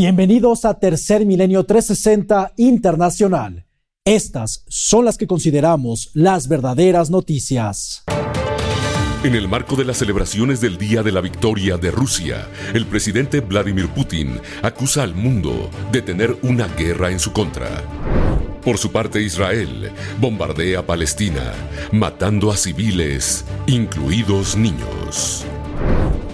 Bienvenidos 0.00 0.64
a 0.64 0.78
Tercer 0.78 1.26
Milenio 1.26 1.64
360 1.64 2.52
Internacional. 2.56 3.66
Estas 4.04 4.64
son 4.68 5.04
las 5.04 5.18
que 5.18 5.26
consideramos 5.26 6.12
las 6.14 6.46
verdaderas 6.46 7.10
noticias. 7.10 8.04
En 9.24 9.34
el 9.34 9.48
marco 9.48 9.74
de 9.74 9.84
las 9.84 9.96
celebraciones 9.96 10.60
del 10.60 10.78
Día 10.78 11.02
de 11.02 11.10
la 11.10 11.20
Victoria 11.20 11.78
de 11.78 11.90
Rusia, 11.90 12.46
el 12.74 12.86
presidente 12.86 13.40
Vladimir 13.40 13.88
Putin 13.88 14.38
acusa 14.62 15.02
al 15.02 15.16
mundo 15.16 15.68
de 15.90 16.00
tener 16.00 16.36
una 16.42 16.68
guerra 16.68 17.10
en 17.10 17.18
su 17.18 17.32
contra. 17.32 17.82
Por 18.62 18.78
su 18.78 18.92
parte, 18.92 19.20
Israel 19.20 19.90
bombardea 20.20 20.86
Palestina, 20.86 21.54
matando 21.90 22.52
a 22.52 22.56
civiles, 22.56 23.44
incluidos 23.66 24.56
niños. 24.56 25.44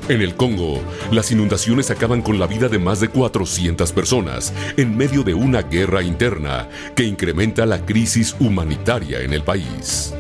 En 0.06 0.20
el 0.20 0.34
Congo, 0.34 0.82
las 1.12 1.30
inundaciones 1.32 1.90
acaban 1.90 2.20
con 2.20 2.38
la 2.38 2.46
vida 2.46 2.68
de 2.68 2.78
más 2.78 3.00
de 3.00 3.08
400 3.08 3.90
personas 3.92 4.52
en 4.76 4.94
medio 4.94 5.22
de 5.22 5.32
una 5.32 5.62
guerra 5.62 6.02
interna 6.02 6.68
que 6.94 7.04
incrementa 7.04 7.64
la 7.64 7.86
crisis 7.86 8.36
humanitaria 8.38 9.22
en 9.22 9.32
el 9.32 9.42
país. 9.42 10.12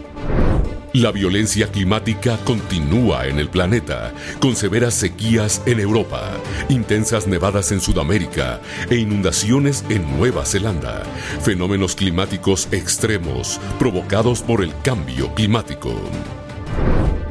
La 0.94 1.12
violencia 1.12 1.66
climática 1.66 2.38
continúa 2.44 3.26
en 3.26 3.38
el 3.38 3.50
planeta, 3.50 4.14
con 4.40 4.56
severas 4.56 4.94
sequías 4.94 5.60
en 5.66 5.80
Europa, 5.80 6.30
intensas 6.70 7.26
nevadas 7.26 7.70
en 7.70 7.80
Sudamérica 7.80 8.60
e 8.88 8.96
inundaciones 8.96 9.84
en 9.90 10.16
Nueva 10.16 10.46
Zelanda, 10.46 11.02
fenómenos 11.42 11.94
climáticos 11.94 12.68
extremos 12.70 13.60
provocados 13.78 14.40
por 14.40 14.62
el 14.62 14.72
cambio 14.82 15.34
climático. 15.34 15.92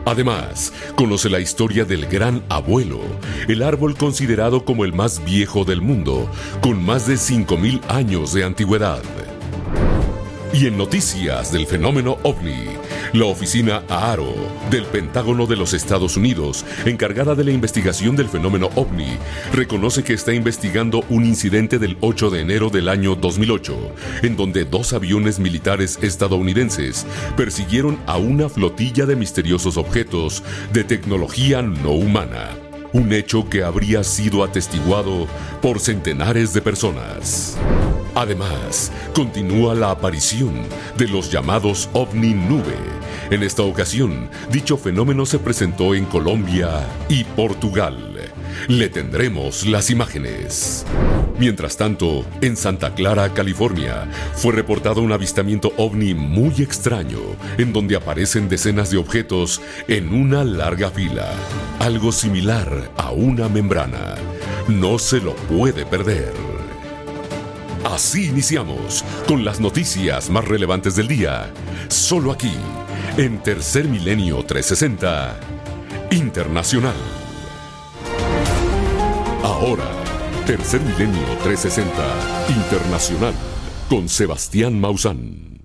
Además, 0.05 0.73
conoce 0.95 1.29
la 1.29 1.39
historia 1.39 1.85
del 1.85 2.05
gran 2.07 2.43
abuelo, 2.49 2.99
el 3.47 3.63
árbol 3.63 3.95
considerado 3.95 4.65
como 4.65 4.83
el 4.83 4.93
más 4.93 5.23
viejo 5.23 5.63
del 5.63 5.81
mundo, 5.81 6.29
con 6.61 6.83
más 6.83 7.07
de 7.07 7.15
5.000 7.15 7.81
años 7.87 8.33
de 8.33 8.43
antigüedad. 8.43 9.01
Y 10.53 10.67
en 10.67 10.77
noticias 10.77 11.51
del 11.51 11.65
fenómeno 11.65 12.19
ovni, 12.21 12.67
la 13.13 13.25
oficina 13.25 13.81
AARO 13.89 14.35
del 14.69 14.85
Pentágono 14.85 15.47
de 15.47 15.55
los 15.55 15.73
Estados 15.73 16.15
Unidos, 16.15 16.63
encargada 16.85 17.33
de 17.33 17.43
la 17.43 17.49
investigación 17.49 18.15
del 18.15 18.29
fenómeno 18.29 18.69
ovni, 18.75 19.17
reconoce 19.51 20.03
que 20.03 20.13
está 20.13 20.31
investigando 20.31 21.03
un 21.09 21.25
incidente 21.25 21.79
del 21.79 21.97
8 22.01 22.29
de 22.29 22.41
enero 22.41 22.69
del 22.69 22.87
año 22.87 23.15
2008, 23.15 23.75
en 24.21 24.35
donde 24.35 24.63
dos 24.63 24.93
aviones 24.93 25.39
militares 25.39 25.97
estadounidenses 26.03 27.07
persiguieron 27.35 27.97
a 28.05 28.17
una 28.17 28.47
flotilla 28.47 29.07
de 29.07 29.15
misteriosos 29.15 29.75
objetos 29.77 30.43
de 30.71 30.83
tecnología 30.83 31.63
no 31.63 31.93
humana. 31.93 32.51
Un 32.91 33.11
hecho 33.11 33.49
que 33.49 33.63
habría 33.63 34.03
sido 34.03 34.43
atestiguado 34.43 35.27
por 35.63 35.79
centenares 35.79 36.53
de 36.53 36.61
personas. 36.61 37.57
Además, 38.15 38.91
continúa 39.15 39.73
la 39.73 39.91
aparición 39.91 40.53
de 40.97 41.07
los 41.07 41.31
llamados 41.31 41.89
ovni 41.93 42.33
nube. 42.33 42.77
En 43.31 43.41
esta 43.41 43.63
ocasión, 43.63 44.29
dicho 44.51 44.77
fenómeno 44.77 45.25
se 45.25 45.39
presentó 45.39 45.95
en 45.95 46.05
Colombia 46.05 46.87
y 47.09 47.23
Portugal. 47.23 48.31
Le 48.67 48.89
tendremos 48.89 49.65
las 49.65 49.89
imágenes. 49.89 50.85
Mientras 51.39 51.75
tanto, 51.75 52.23
en 52.41 52.55
Santa 52.55 52.93
Clara, 52.93 53.33
California, 53.33 54.07
fue 54.35 54.53
reportado 54.53 55.01
un 55.01 55.11
avistamiento 55.11 55.73
ovni 55.77 56.13
muy 56.13 56.53
extraño, 56.61 57.19
en 57.57 57.73
donde 57.73 57.95
aparecen 57.95 58.47
decenas 58.47 58.91
de 58.91 58.97
objetos 58.97 59.59
en 59.87 60.13
una 60.13 60.43
larga 60.43 60.91
fila, 60.91 61.33
algo 61.79 62.11
similar 62.11 62.91
a 62.95 63.11
una 63.11 63.49
membrana. 63.49 64.15
No 64.67 64.99
se 64.99 65.19
lo 65.19 65.35
puede 65.35 65.85
perder. 65.85 66.52
Así 67.83 68.27
iniciamos 68.27 69.03
con 69.27 69.43
las 69.43 69.59
noticias 69.59 70.29
más 70.29 70.47
relevantes 70.47 70.95
del 70.95 71.07
día, 71.09 71.51
solo 71.89 72.31
aquí, 72.31 72.53
en 73.17 73.43
Tercer 73.43 73.89
Milenio 73.89 74.37
360 74.45 75.37
Internacional. 76.11 76.95
Ahora, 79.43 79.83
Tercer 80.45 80.79
Milenio 80.81 81.23
360 81.43 81.91
Internacional 82.55 83.33
con 83.89 84.07
Sebastián 84.07 84.79
Mausán. 84.79 85.59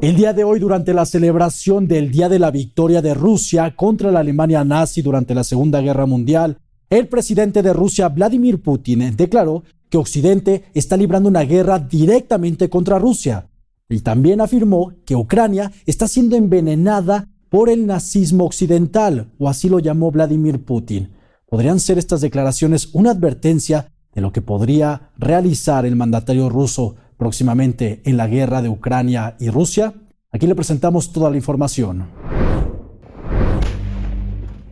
El 0.00 0.16
día 0.16 0.32
de 0.32 0.44
hoy, 0.44 0.58
durante 0.60 0.94
la 0.94 1.04
celebración 1.04 1.88
del 1.88 2.10
Día 2.10 2.30
de 2.30 2.38
la 2.38 2.50
Victoria 2.50 3.02
de 3.02 3.12
Rusia 3.12 3.74
contra 3.76 4.10
la 4.10 4.20
Alemania 4.20 4.64
nazi 4.64 5.02
durante 5.02 5.34
la 5.34 5.44
Segunda 5.44 5.82
Guerra 5.82 6.06
Mundial, 6.06 6.58
el 6.88 7.08
presidente 7.08 7.62
de 7.62 7.72
Rusia, 7.72 8.08
Vladimir 8.08 8.62
Putin, 8.62 9.14
declaró 9.16 9.64
Occidente 9.96 10.64
está 10.74 10.96
librando 10.96 11.28
una 11.28 11.42
guerra 11.42 11.78
directamente 11.78 12.68
contra 12.68 12.98
Rusia. 12.98 13.48
Y 13.88 14.00
también 14.00 14.40
afirmó 14.40 14.92
que 15.04 15.16
Ucrania 15.16 15.72
está 15.86 16.08
siendo 16.08 16.36
envenenada 16.36 17.28
por 17.48 17.68
el 17.68 17.86
nazismo 17.86 18.44
occidental, 18.44 19.32
o 19.38 19.48
así 19.48 19.68
lo 19.68 19.78
llamó 19.78 20.10
Vladimir 20.10 20.64
Putin. 20.64 21.12
¿Podrían 21.48 21.78
ser 21.78 21.98
estas 21.98 22.20
declaraciones 22.20 22.90
una 22.92 23.12
advertencia 23.12 23.92
de 24.14 24.20
lo 24.20 24.32
que 24.32 24.42
podría 24.42 25.10
realizar 25.16 25.86
el 25.86 25.94
mandatario 25.94 26.48
ruso 26.48 26.96
próximamente 27.16 28.02
en 28.04 28.16
la 28.16 28.26
guerra 28.26 28.62
de 28.62 28.68
Ucrania 28.68 29.36
y 29.38 29.50
Rusia? 29.50 29.94
Aquí 30.32 30.46
le 30.46 30.56
presentamos 30.56 31.12
toda 31.12 31.30
la 31.30 31.36
información. 31.36 32.08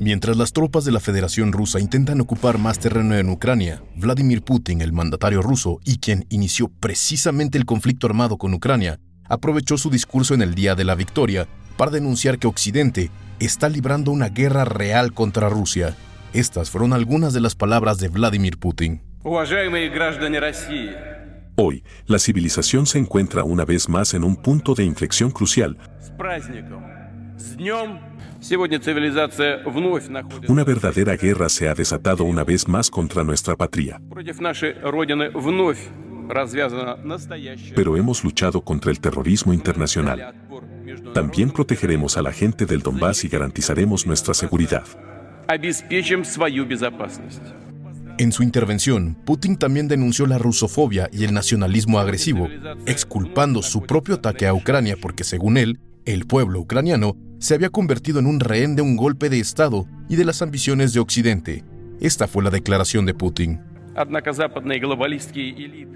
Mientras 0.04 0.36
las 0.36 0.52
tropas 0.52 0.84
de 0.84 0.92
la 0.92 1.00
Federación 1.00 1.50
Rusa 1.50 1.80
intentan 1.80 2.20
ocupar 2.20 2.58
más 2.58 2.78
terreno 2.78 3.16
en 3.16 3.30
Ucrania, 3.30 3.82
Vladimir 3.96 4.42
Putin, 4.42 4.82
el 4.82 4.92
mandatario 4.92 5.40
ruso 5.40 5.80
y 5.82 5.96
quien 5.96 6.26
inició 6.28 6.68
precisamente 6.68 7.56
el 7.56 7.64
conflicto 7.64 8.06
armado 8.06 8.36
con 8.36 8.52
Ucrania, 8.52 9.00
aprovechó 9.30 9.78
su 9.78 9.88
discurso 9.88 10.34
en 10.34 10.42
el 10.42 10.54
Día 10.54 10.74
de 10.74 10.84
la 10.84 10.94
Victoria 10.94 11.48
para 11.78 11.90
denunciar 11.90 12.38
que 12.38 12.46
Occidente 12.46 13.10
está 13.40 13.70
librando 13.70 14.10
una 14.10 14.28
guerra 14.28 14.66
real 14.66 15.14
contra 15.14 15.48
Rusia. 15.48 15.96
Estas 16.34 16.68
fueron 16.68 16.92
algunas 16.92 17.32
de 17.32 17.40
las 17.40 17.54
palabras 17.54 17.96
de 17.96 18.08
Vladimir 18.08 18.58
Putin. 18.58 19.00
Hoy, 21.56 21.82
la 22.04 22.18
civilización 22.18 22.84
se 22.84 22.98
encuentra 22.98 23.42
una 23.42 23.64
vez 23.64 23.88
más 23.88 24.12
en 24.12 24.24
un 24.24 24.36
punto 24.36 24.74
de 24.74 24.84
inflexión 24.84 25.30
crucial. 25.30 25.78
Una 30.48 30.64
verdadera 30.64 31.16
guerra 31.16 31.48
se 31.48 31.66
ha 31.66 31.74
desatado 31.74 32.24
una 32.24 32.44
vez 32.44 32.68
más 32.68 32.90
contra 32.90 33.24
nuestra 33.24 33.56
patria. 33.56 34.02
Pero 37.74 37.96
hemos 37.96 38.24
luchado 38.24 38.60
contra 38.60 38.90
el 38.90 39.00
terrorismo 39.00 39.54
internacional. 39.54 40.34
También 41.14 41.50
protegeremos 41.50 42.18
a 42.18 42.22
la 42.22 42.32
gente 42.32 42.66
del 42.66 42.80
Donbass 42.80 43.24
y 43.24 43.28
garantizaremos 43.28 44.06
nuestra 44.06 44.34
seguridad. 44.34 44.84
En 48.18 48.30
su 48.30 48.42
intervención, 48.42 49.16
Putin 49.24 49.56
también 49.56 49.88
denunció 49.88 50.26
la 50.26 50.36
rusofobia 50.36 51.08
y 51.12 51.24
el 51.24 51.32
nacionalismo 51.32 51.98
agresivo, 51.98 52.48
exculpando 52.84 53.62
su 53.62 53.82
propio 53.82 54.16
ataque 54.16 54.46
a 54.46 54.52
Ucrania 54.52 54.96
porque, 55.00 55.24
según 55.24 55.56
él, 55.56 55.80
el 56.04 56.26
pueblo 56.26 56.60
ucraniano 56.60 57.16
se 57.44 57.52
había 57.52 57.68
convertido 57.68 58.20
en 58.20 58.26
un 58.26 58.40
rehén 58.40 58.74
de 58.74 58.80
un 58.80 58.96
golpe 58.96 59.28
de 59.28 59.38
Estado 59.38 59.86
y 60.08 60.16
de 60.16 60.24
las 60.24 60.40
ambiciones 60.40 60.94
de 60.94 61.00
Occidente. 61.00 61.62
Esta 62.00 62.26
fue 62.26 62.42
la 62.42 62.48
declaración 62.48 63.04
de 63.04 63.12
Putin. 63.12 63.60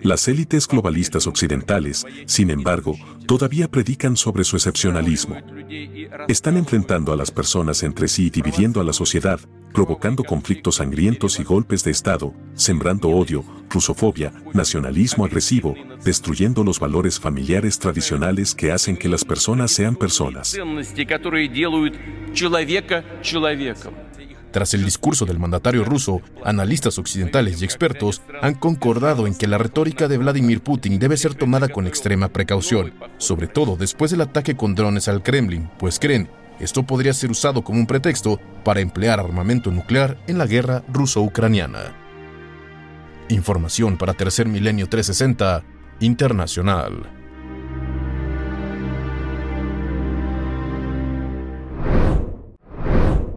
Las 0.03 0.29
élites 0.29 0.69
globalistas 0.69 1.27
occidentales, 1.27 2.07
sin 2.27 2.51
embargo, 2.51 2.97
todavía 3.27 3.69
predican 3.69 4.17
sobre 4.17 4.45
su 4.45 4.57
excepcionalismo. 4.57 5.37
Están 6.29 6.57
enfrentando 6.57 7.13
a 7.13 7.17
las 7.17 7.31
personas 7.31 7.83
entre 7.83 8.09
sí 8.09 8.27
y 8.27 8.31
dividiendo 8.31 8.81
a 8.81 8.85
la 8.85 8.93
sociedad, 8.93 9.41
provocando 9.73 10.25
conflictos 10.25 10.77
sangrientos 10.77 11.39
y 11.41 11.45
golpes 11.45 11.85
de 11.85 11.91
Estado, 11.91 12.35
sembrando 12.55 13.09
odio, 13.11 13.45
rusofobia, 13.69 14.33
nacionalismo 14.55 15.25
agresivo, 15.25 15.75
destruyendo 16.05 16.65
los 16.65 16.81
valores 16.81 17.21
familiares 17.21 17.79
tradicionales 17.79 18.55
que 18.55 18.73
hacen 18.73 18.97
que 18.97 19.09
las 19.09 19.25
personas 19.25 19.71
sean 19.71 19.97
personas. 19.97 20.57
Tras 24.59 24.75
el 24.75 24.85
discurso 24.85 25.25
del 25.25 25.39
mandatario 25.39 25.85
ruso, 25.85 26.21
analistas 26.45 26.99
occidentales 26.99 27.63
y 27.63 27.65
expertos 27.65 28.23
han 28.43 28.55
concordado 28.55 29.29
en 29.29 29.37
que 29.37 29.47
la 29.47 29.57
retórica 29.57 30.09
de 30.09 30.19
Vladimir 30.19 30.63
Putin 30.63 30.99
debe 30.99 31.17
ser 31.17 31.37
tomada 31.37 31.69
con 31.69 31.87
extrema 31.87 32.27
precaución, 32.31 32.93
sobre 33.19 33.47
todo 33.47 33.77
después 33.77 34.11
del 34.11 34.23
ataque 34.23 34.57
con 34.57 34.75
drones 34.75 35.07
al 35.07 35.23
Kremlin, 35.23 35.71
pues 35.79 36.01
creen 36.01 36.29
esto 36.59 36.83
podría 36.83 37.13
ser 37.13 37.31
usado 37.31 37.63
como 37.63 37.79
un 37.79 37.87
pretexto 37.87 38.41
para 38.65 38.81
emplear 38.81 39.21
armamento 39.21 39.71
nuclear 39.71 40.19
en 40.27 40.39
la 40.39 40.47
guerra 40.47 40.83
ruso-ucraniana. 40.89 41.95
Información 43.29 43.97
para 43.97 44.15
Tercer 44.15 44.49
Milenio 44.49 44.89
360 44.89 45.63
Internacional. 46.01 47.18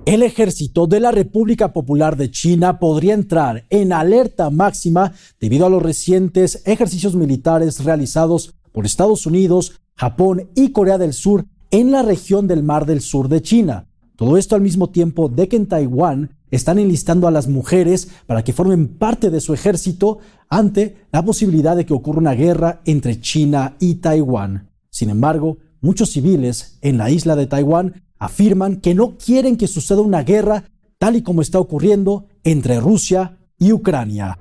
El 0.05 0.23
ejército 0.23 0.87
de 0.87 0.99
la 0.99 1.11
República 1.11 1.73
Popular 1.73 2.17
de 2.17 2.31
China 2.31 2.79
podría 2.79 3.13
entrar 3.13 3.65
en 3.69 3.93
alerta 3.93 4.49
máxima 4.49 5.13
debido 5.39 5.67
a 5.67 5.69
los 5.69 5.83
recientes 5.83 6.63
ejercicios 6.65 7.15
militares 7.15 7.83
realizados 7.83 8.55
por 8.71 8.87
Estados 8.87 9.27
Unidos, 9.27 9.79
Japón 9.95 10.49
y 10.55 10.71
Corea 10.71 10.97
del 10.97 11.13
Sur 11.13 11.45
en 11.69 11.91
la 11.91 12.01
región 12.01 12.47
del 12.47 12.63
Mar 12.63 12.87
del 12.87 13.01
Sur 13.01 13.29
de 13.29 13.43
China. 13.43 13.85
Todo 14.15 14.37
esto 14.37 14.55
al 14.55 14.61
mismo 14.61 14.89
tiempo 14.89 15.29
de 15.29 15.47
que 15.47 15.55
en 15.55 15.67
Taiwán 15.67 16.35
están 16.49 16.79
enlistando 16.79 17.27
a 17.27 17.31
las 17.31 17.47
mujeres 17.47 18.07
para 18.25 18.43
que 18.43 18.53
formen 18.53 18.87
parte 18.87 19.29
de 19.29 19.39
su 19.39 19.53
ejército 19.53 20.17
ante 20.49 20.97
la 21.11 21.23
posibilidad 21.23 21.75
de 21.75 21.85
que 21.85 21.93
ocurra 21.93 22.19
una 22.19 22.33
guerra 22.33 22.81
entre 22.85 23.21
China 23.21 23.75
y 23.79 23.95
Taiwán. 23.95 24.71
Sin 24.89 25.11
embargo, 25.11 25.59
muchos 25.79 26.09
civiles 26.09 26.79
en 26.81 26.97
la 26.97 27.11
isla 27.11 27.35
de 27.35 27.45
Taiwán 27.45 28.03
afirman 28.21 28.77
que 28.77 28.95
no 28.95 29.17
quieren 29.17 29.57
que 29.57 29.67
suceda 29.67 29.99
una 29.99 30.23
guerra 30.23 30.63
tal 30.99 31.15
y 31.17 31.23
como 31.23 31.41
está 31.41 31.59
ocurriendo 31.59 32.27
entre 32.43 32.79
Rusia 32.79 33.39
y 33.57 33.73
Ucrania. 33.73 34.37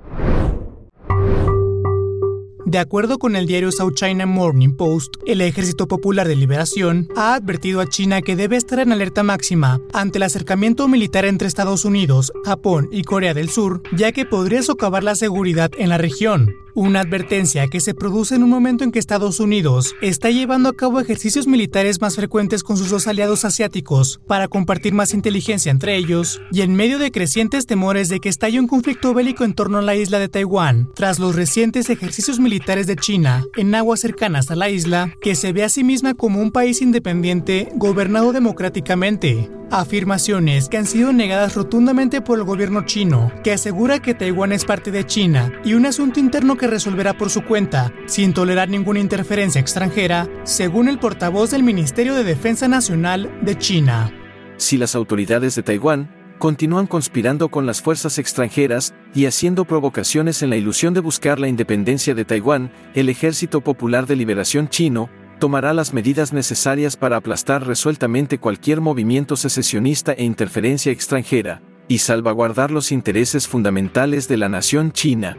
De 2.71 2.77
acuerdo 2.77 3.17
con 3.17 3.35
el 3.35 3.47
diario 3.47 3.71
South 3.71 3.95
China 3.95 4.25
Morning 4.25 4.77
Post, 4.77 5.15
el 5.25 5.41
Ejército 5.41 5.87
Popular 5.87 6.27
de 6.27 6.35
Liberación 6.35 7.09
ha 7.17 7.33
advertido 7.33 7.81
a 7.81 7.89
China 7.89 8.21
que 8.21 8.37
debe 8.37 8.55
estar 8.55 8.79
en 8.79 8.91
alerta 8.93 9.23
máxima 9.23 9.81
ante 9.93 10.19
el 10.19 10.23
acercamiento 10.23 10.87
militar 10.87 11.25
entre 11.25 11.47
Estados 11.47 11.83
Unidos, 11.83 12.31
Japón 12.45 12.87
y 12.91 13.01
Corea 13.01 13.33
del 13.33 13.49
Sur, 13.49 13.81
ya 13.97 14.11
que 14.11 14.25
podría 14.25 14.61
socavar 14.61 15.03
la 15.03 15.15
seguridad 15.15 15.71
en 15.77 15.89
la 15.89 15.97
región. 15.97 16.53
Una 16.73 17.01
advertencia 17.01 17.67
que 17.67 17.81
se 17.81 17.93
produce 17.93 18.35
en 18.35 18.43
un 18.43 18.49
momento 18.49 18.85
en 18.85 18.91
que 18.91 18.99
Estados 18.99 19.41
Unidos 19.41 19.93
está 20.01 20.29
llevando 20.29 20.69
a 20.69 20.73
cabo 20.73 21.01
ejercicios 21.01 21.45
militares 21.45 21.99
más 21.99 22.15
frecuentes 22.15 22.63
con 22.63 22.77
sus 22.77 22.89
dos 22.89 23.07
aliados 23.07 23.43
asiáticos 23.43 24.21
para 24.25 24.47
compartir 24.47 24.93
más 24.93 25.13
inteligencia 25.13 25.69
entre 25.69 25.97
ellos 25.97 26.41
y 26.51 26.61
en 26.61 26.73
medio 26.75 26.97
de 26.97 27.11
crecientes 27.11 27.65
temores 27.65 28.07
de 28.07 28.21
que 28.21 28.29
estalle 28.29 28.59
un 28.59 28.67
conflicto 28.67 29.13
bélico 29.13 29.43
en 29.43 29.53
torno 29.53 29.79
a 29.79 29.81
la 29.81 29.95
isla 29.95 30.19
de 30.19 30.29
Taiwán 30.29 30.89
tras 30.95 31.19
los 31.19 31.35
recientes 31.35 31.89
ejercicios 31.89 32.39
militares 32.39 32.87
de 32.87 32.95
China 32.95 33.43
en 33.57 33.75
aguas 33.75 33.99
cercanas 33.99 34.49
a 34.49 34.55
la 34.55 34.69
isla, 34.69 35.13
que 35.21 35.35
se 35.35 35.51
ve 35.51 35.63
a 35.63 35.69
sí 35.69 35.83
misma 35.83 36.13
como 36.13 36.41
un 36.41 36.51
país 36.51 36.81
independiente 36.81 37.67
gobernado 37.75 38.31
democráticamente. 38.31 39.49
Afirmaciones 39.71 40.67
que 40.67 40.75
han 40.75 40.85
sido 40.85 41.13
negadas 41.13 41.55
rotundamente 41.55 42.19
por 42.19 42.37
el 42.37 42.43
gobierno 42.43 42.85
chino, 42.85 43.31
que 43.41 43.53
asegura 43.53 44.01
que 44.01 44.13
Taiwán 44.13 44.51
es 44.51 44.65
parte 44.65 44.91
de 44.91 45.05
China 45.05 45.53
y 45.63 45.75
un 45.75 45.85
asunto 45.85 46.19
interno 46.19 46.57
que 46.61 46.67
resolverá 46.67 47.17
por 47.17 47.31
su 47.31 47.43
cuenta, 47.43 47.91
sin 48.05 48.33
tolerar 48.33 48.69
ninguna 48.69 48.99
interferencia 48.99 49.59
extranjera, 49.59 50.29
según 50.43 50.87
el 50.87 50.99
portavoz 50.99 51.49
del 51.49 51.63
Ministerio 51.63 52.13
de 52.13 52.23
Defensa 52.23 52.67
Nacional 52.67 53.31
de 53.41 53.57
China. 53.57 54.13
Si 54.57 54.77
las 54.77 54.93
autoridades 54.93 55.55
de 55.55 55.63
Taiwán 55.63 56.37
continúan 56.37 56.85
conspirando 56.85 57.49
con 57.49 57.65
las 57.65 57.81
fuerzas 57.81 58.19
extranjeras 58.19 58.93
y 59.15 59.25
haciendo 59.25 59.65
provocaciones 59.65 60.43
en 60.43 60.51
la 60.51 60.55
ilusión 60.55 60.93
de 60.93 60.99
buscar 60.99 61.39
la 61.39 61.47
independencia 61.47 62.13
de 62.13 62.25
Taiwán, 62.25 62.71
el 62.93 63.09
Ejército 63.09 63.61
Popular 63.61 64.05
de 64.05 64.15
Liberación 64.15 64.69
chino 64.69 65.09
tomará 65.39 65.73
las 65.73 65.93
medidas 65.95 66.31
necesarias 66.31 66.95
para 66.95 67.17
aplastar 67.17 67.65
resueltamente 67.65 68.37
cualquier 68.37 68.81
movimiento 68.81 69.35
secesionista 69.35 70.11
e 70.13 70.23
interferencia 70.23 70.91
extranjera, 70.91 71.63
y 71.87 71.97
salvaguardar 71.97 72.69
los 72.69 72.91
intereses 72.91 73.47
fundamentales 73.47 74.27
de 74.27 74.37
la 74.37 74.47
nación 74.47 74.91
china. 74.91 75.37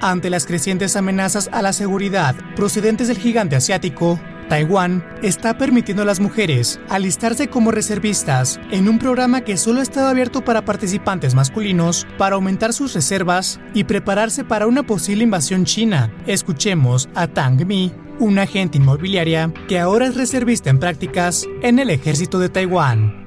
Ante 0.00 0.30
las 0.30 0.46
crecientes 0.46 0.94
amenazas 0.94 1.50
a 1.52 1.60
la 1.60 1.72
seguridad 1.72 2.36
procedentes 2.54 3.08
del 3.08 3.18
gigante 3.18 3.56
asiático, 3.56 4.20
Taiwán 4.48 5.04
está 5.22 5.58
permitiendo 5.58 6.04
a 6.04 6.06
las 6.06 6.20
mujeres 6.20 6.78
alistarse 6.88 7.48
como 7.48 7.72
reservistas 7.72 8.60
en 8.70 8.88
un 8.88 9.00
programa 9.00 9.40
que 9.40 9.56
solo 9.56 9.80
ha 9.80 9.82
estado 9.82 10.06
abierto 10.06 10.44
para 10.44 10.64
participantes 10.64 11.34
masculinos 11.34 12.06
para 12.16 12.36
aumentar 12.36 12.72
sus 12.72 12.94
reservas 12.94 13.58
y 13.74 13.84
prepararse 13.84 14.44
para 14.44 14.68
una 14.68 14.84
posible 14.84 15.24
invasión 15.24 15.64
china. 15.64 16.14
Escuchemos 16.26 17.08
a 17.16 17.26
Tang 17.26 17.66
Mi, 17.66 17.92
una 18.20 18.42
agente 18.42 18.78
inmobiliaria 18.78 19.52
que 19.66 19.80
ahora 19.80 20.06
es 20.06 20.14
reservista 20.14 20.70
en 20.70 20.78
prácticas 20.78 21.44
en 21.60 21.80
el 21.80 21.90
ejército 21.90 22.38
de 22.38 22.48
Taiwán. 22.48 23.26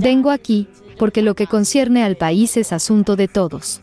Vengo 0.00 0.30
aquí 0.30 0.68
porque 0.98 1.22
lo 1.22 1.34
que 1.34 1.46
concierne 1.46 2.04
al 2.04 2.16
país 2.16 2.56
es 2.56 2.72
asunto 2.72 3.16
de 3.16 3.28
todos. 3.28 3.80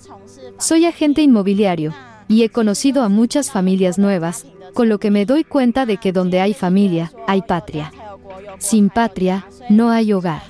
Soy 0.59 0.85
agente 0.85 1.21
inmobiliario 1.21 1.93
y 2.27 2.43
he 2.43 2.49
conocido 2.49 3.03
a 3.03 3.09
muchas 3.09 3.49
familias 3.49 3.97
nuevas, 3.97 4.45
con 4.73 4.89
lo 4.89 4.99
que 4.99 5.09
me 5.09 5.25
doy 5.25 5.43
cuenta 5.43 5.85
de 5.85 5.97
que 5.97 6.11
donde 6.11 6.41
hay 6.41 6.53
familia, 6.53 7.11
hay 7.27 7.41
patria. 7.41 7.91
Sin 8.59 8.89
patria, 8.89 9.47
no 9.69 9.89
hay 9.89 10.11
hogar. 10.11 10.43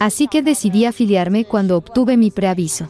Así 0.00 0.26
que 0.26 0.42
decidí 0.42 0.84
afiliarme 0.84 1.44
cuando 1.44 1.76
obtuve 1.76 2.16
mi 2.16 2.30
preaviso. 2.30 2.88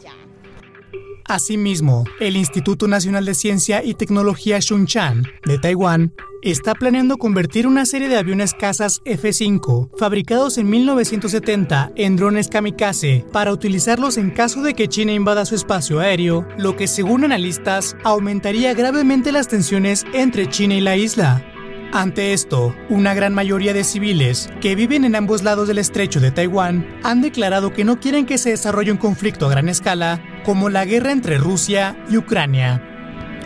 Asimismo, 1.25 2.03
el 2.19 2.35
Instituto 2.35 2.87
Nacional 2.87 3.25
de 3.25 3.33
Ciencia 3.33 3.83
y 3.83 3.93
Tecnología 3.93 4.61
Xunchan 4.61 5.23
de 5.45 5.57
Taiwán 5.57 6.13
está 6.41 6.75
planeando 6.75 7.17
convertir 7.17 7.65
una 7.65 7.85
serie 7.85 8.09
de 8.09 8.17
aviones 8.17 8.53
cazas 8.53 9.01
F-5 9.05 9.89
fabricados 9.97 10.57
en 10.57 10.69
1970 10.69 11.91
en 11.95 12.17
drones 12.17 12.49
kamikaze 12.49 13.25
para 13.31 13.53
utilizarlos 13.53 14.17
en 14.17 14.31
caso 14.31 14.61
de 14.61 14.73
que 14.73 14.89
China 14.89 15.13
invada 15.13 15.45
su 15.45 15.55
espacio 15.55 16.01
aéreo, 16.01 16.45
lo 16.57 16.75
que 16.75 16.87
según 16.87 17.23
analistas 17.23 17.95
aumentaría 18.03 18.73
gravemente 18.73 19.31
las 19.31 19.47
tensiones 19.47 20.05
entre 20.13 20.49
China 20.49 20.75
y 20.75 20.81
la 20.81 20.97
isla. 20.97 21.45
Ante 21.93 22.33
esto, 22.33 22.75
una 22.89 23.13
gran 23.13 23.33
mayoría 23.33 23.71
de 23.71 23.83
civiles 23.83 24.49
que 24.59 24.75
viven 24.75 25.05
en 25.05 25.15
ambos 25.15 25.43
lados 25.43 25.67
del 25.67 25.77
estrecho 25.77 26.19
de 26.19 26.31
Taiwán 26.31 26.85
han 27.03 27.21
declarado 27.21 27.71
que 27.71 27.85
no 27.85 27.99
quieren 27.99 28.25
que 28.25 28.39
se 28.39 28.49
desarrolle 28.49 28.91
un 28.91 28.97
conflicto 28.97 29.45
a 29.45 29.51
gran 29.51 29.69
escala 29.69 30.19
como 30.43 30.69
la 30.69 30.85
guerra 30.85 31.11
entre 31.11 31.37
Rusia 31.37 31.97
y 32.09 32.17
Ucrania. 32.17 32.81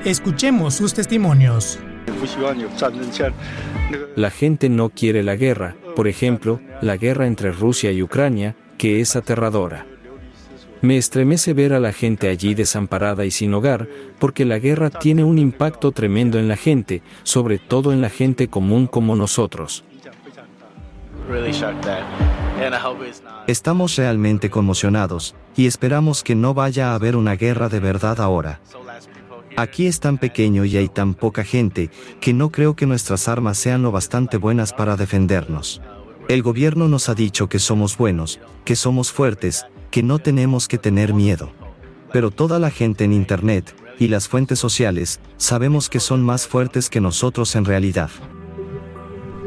Escuchemos 0.04 0.74
sus 0.74 0.94
testimonios. 0.94 1.80
La 4.16 4.32
gente 4.32 4.70
no 4.70 4.90
quiere 4.90 5.24
la 5.24 5.36
guerra, 5.36 5.76
por 5.96 6.08
ejemplo, 6.08 6.60
la 6.82 6.98
guerra 6.98 7.28
entre 7.28 7.52
Rusia 7.52 7.92
y 7.92 8.02
Ucrania, 8.02 8.56
que 8.78 9.00
es 9.00 9.16
aterradora. 9.16 9.86
Me 10.82 10.98
estremece 10.98 11.54
ver 11.54 11.74
a 11.74 11.80
la 11.80 11.92
gente 11.92 12.30
allí 12.30 12.54
desamparada 12.54 13.26
y 13.26 13.32
sin 13.32 13.54
hogar, 13.54 13.88
porque 14.20 14.46
la 14.46 14.60
guerra 14.60 14.90
tiene 14.90 15.24
un 15.24 15.40
impacto 15.40 15.92
tremendo 15.92 16.40
en 16.40 16.48
la 16.48 16.56
gente, 16.56 17.02
sobre 17.24 17.58
todo 17.58 17.94
en 17.94 18.02
la 18.02 18.10
gente 18.10 18.48
común 18.48 18.88
como 18.88 19.16
nosotros. 19.16 19.84
Estamos 23.48 23.96
realmente 23.96 24.50
conmocionados, 24.50 25.36
y 25.56 25.68
esperamos 25.68 26.24
que 26.24 26.36
no 26.36 26.54
vaya 26.54 26.92
a 26.92 26.96
haber 26.96 27.16
una 27.16 27.36
guerra 27.36 27.70
de 27.70 27.80
verdad 27.80 28.20
ahora. 28.22 28.62
Aquí 29.56 29.88
es 29.88 30.00
tan 30.00 30.18
pequeño 30.18 30.66
y 30.66 30.78
hay 30.78 30.88
tan 30.88 31.14
poca 31.14 31.44
gente, 31.44 31.90
que 32.22 32.34
no 32.34 32.52
creo 32.52 32.76
que 32.76 32.86
nuestras 32.86 33.28
armas 33.28 33.58
sean 33.58 33.82
lo 33.82 33.92
bastante 33.92 34.38
buenas 34.38 34.72
para 34.72 34.96
defendernos. 34.96 35.82
El 36.28 36.44
gobierno 36.44 36.88
nos 36.88 37.10
ha 37.10 37.16
dicho 37.16 37.50
que 37.50 37.60
somos 37.60 37.98
buenos, 37.98 38.40
que 38.66 38.76
somos 38.76 39.12
fuertes, 39.12 39.66
que 39.92 40.04
no 40.04 40.20
tenemos 40.20 40.68
que 40.68 40.78
tener 40.78 41.14
miedo. 41.14 41.52
Pero 42.14 42.32
toda 42.32 42.60
la 42.60 42.70
gente 42.70 43.04
en 43.04 43.14
Internet, 43.14 43.76
y 44.00 44.08
las 44.08 44.28
fuentes 44.28 44.60
sociales, 44.60 45.20
sabemos 45.38 45.90
que 45.90 46.00
son 46.00 46.22
más 46.22 46.48
fuertes 46.48 46.90
que 46.90 47.02
nosotros 47.02 47.56
en 47.56 47.66
realidad. 47.66 48.12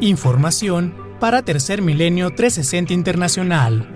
Información 0.00 1.09
para 1.20 1.44
Tercer 1.44 1.82
Milenio 1.82 2.34
360 2.34 2.94
Internacional. 2.94 3.94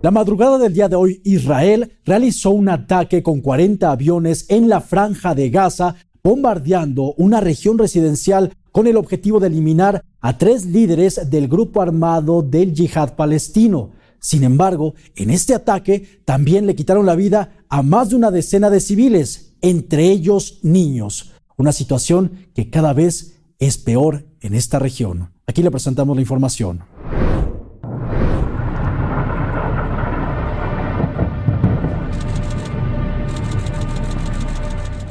La 0.00 0.10
madrugada 0.12 0.58
del 0.58 0.72
día 0.72 0.88
de 0.88 0.94
hoy, 0.94 1.20
Israel 1.24 1.98
realizó 2.04 2.50
un 2.50 2.68
ataque 2.68 3.22
con 3.22 3.40
40 3.40 3.90
aviones 3.90 4.46
en 4.48 4.68
la 4.68 4.80
franja 4.80 5.34
de 5.34 5.50
Gaza, 5.50 5.96
bombardeando 6.22 7.14
una 7.16 7.40
región 7.40 7.78
residencial 7.78 8.52
con 8.70 8.86
el 8.86 8.96
objetivo 8.96 9.40
de 9.40 9.48
eliminar 9.48 10.04
a 10.20 10.38
tres 10.38 10.64
líderes 10.64 11.28
del 11.30 11.48
grupo 11.48 11.82
armado 11.82 12.42
del 12.42 12.72
yihad 12.72 13.16
palestino. 13.16 13.90
Sin 14.20 14.44
embargo, 14.44 14.94
en 15.16 15.30
este 15.30 15.54
ataque 15.54 16.20
también 16.24 16.66
le 16.66 16.76
quitaron 16.76 17.06
la 17.06 17.16
vida 17.16 17.52
a 17.68 17.82
más 17.82 18.10
de 18.10 18.16
una 18.16 18.30
decena 18.30 18.70
de 18.70 18.80
civiles, 18.80 19.56
entre 19.60 20.10
ellos 20.10 20.60
niños. 20.62 21.33
Una 21.56 21.72
situación 21.72 22.48
que 22.54 22.68
cada 22.68 22.92
vez 22.92 23.38
es 23.58 23.78
peor 23.78 24.26
en 24.40 24.54
esta 24.54 24.78
región. 24.78 25.32
Aquí 25.46 25.62
le 25.62 25.70
presentamos 25.70 26.16
la 26.16 26.22
información. 26.22 26.84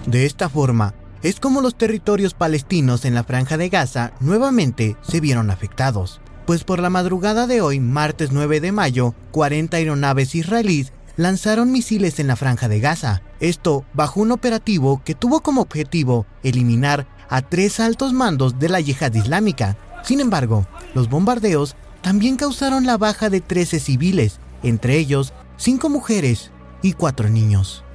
De 0.05 0.25
esta 0.25 0.49
forma, 0.49 0.93
es 1.23 1.39
como 1.39 1.61
los 1.61 1.75
territorios 1.75 2.33
palestinos 2.33 3.05
en 3.05 3.15
la 3.15 3.23
franja 3.23 3.57
de 3.57 3.69
Gaza 3.69 4.11
nuevamente 4.19 4.97
se 5.01 5.21
vieron 5.21 5.49
afectados, 5.49 6.19
pues 6.45 6.65
por 6.65 6.79
la 6.79 6.89
madrugada 6.89 7.47
de 7.47 7.61
hoy, 7.61 7.79
martes 7.79 8.33
9 8.33 8.59
de 8.59 8.73
mayo, 8.73 9.15
40 9.31 9.77
aeronaves 9.77 10.35
israelíes 10.35 10.91
lanzaron 11.17 11.71
misiles 11.71 12.19
en 12.19 12.27
la 12.27 12.35
franja 12.35 12.67
de 12.67 12.79
Gaza, 12.79 13.21
esto 13.39 13.85
bajo 13.93 14.21
un 14.21 14.31
operativo 14.31 15.01
que 15.03 15.15
tuvo 15.15 15.41
como 15.41 15.61
objetivo 15.61 16.25
eliminar 16.43 17.07
a 17.29 17.41
tres 17.41 17.79
altos 17.79 18.13
mandos 18.13 18.59
de 18.59 18.69
la 18.69 18.79
yihad 18.79 19.13
islámica, 19.13 19.77
Sin 20.03 20.19
embargo, 20.19 20.67
los 20.93 21.07
bombardeos 21.07 21.77
también 22.01 22.35
causaron 22.35 22.85
la 22.85 22.97
baja 22.97 23.29
de 23.29 23.39
13 23.39 23.79
civiles, 23.79 24.39
entre 24.61 24.97
ellos 24.97 25.31
5 25.55 25.87
mujeres 25.89 26.51
y 26.81 26.91
4 26.91 27.29
niños. 27.29 27.85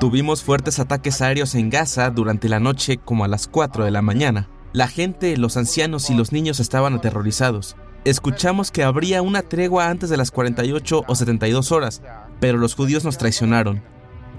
Tuvimos 0.00 0.42
fuertes 0.42 0.78
ataques 0.78 1.20
aéreos 1.20 1.54
en 1.54 1.68
Gaza 1.68 2.08
durante 2.08 2.48
la 2.48 2.60
noche 2.60 2.96
como 2.96 3.24
a 3.24 3.28
las 3.28 3.46
4 3.46 3.84
de 3.84 3.90
la 3.90 4.00
mañana. 4.00 4.48
La 4.72 4.88
gente, 4.88 5.36
los 5.36 5.58
ancianos 5.58 6.08
y 6.08 6.14
los 6.14 6.32
niños 6.32 6.58
estaban 6.60 6.94
aterrorizados. 6.94 7.76
Escuchamos 8.04 8.70
que 8.70 8.84
habría 8.84 9.22
una 9.22 9.42
tregua 9.42 9.88
antes 9.88 10.08
de 10.08 10.16
las 10.16 10.30
48 10.30 11.04
o 11.06 11.14
72 11.14 11.72
horas, 11.72 12.02
pero 12.40 12.58
los 12.58 12.74
judíos 12.74 13.04
nos 13.04 13.18
traicionaron. 13.18 13.82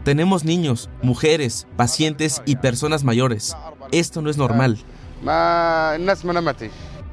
Tenemos 0.04 0.46
niños, 0.46 0.90
mujeres, 1.02 1.68
pacientes 1.76 2.42
y 2.46 2.56
personas 2.56 3.04
mayores. 3.04 3.56
Esto 3.92 4.22
no 4.22 4.30
es 4.30 4.38
normal. 4.38 4.80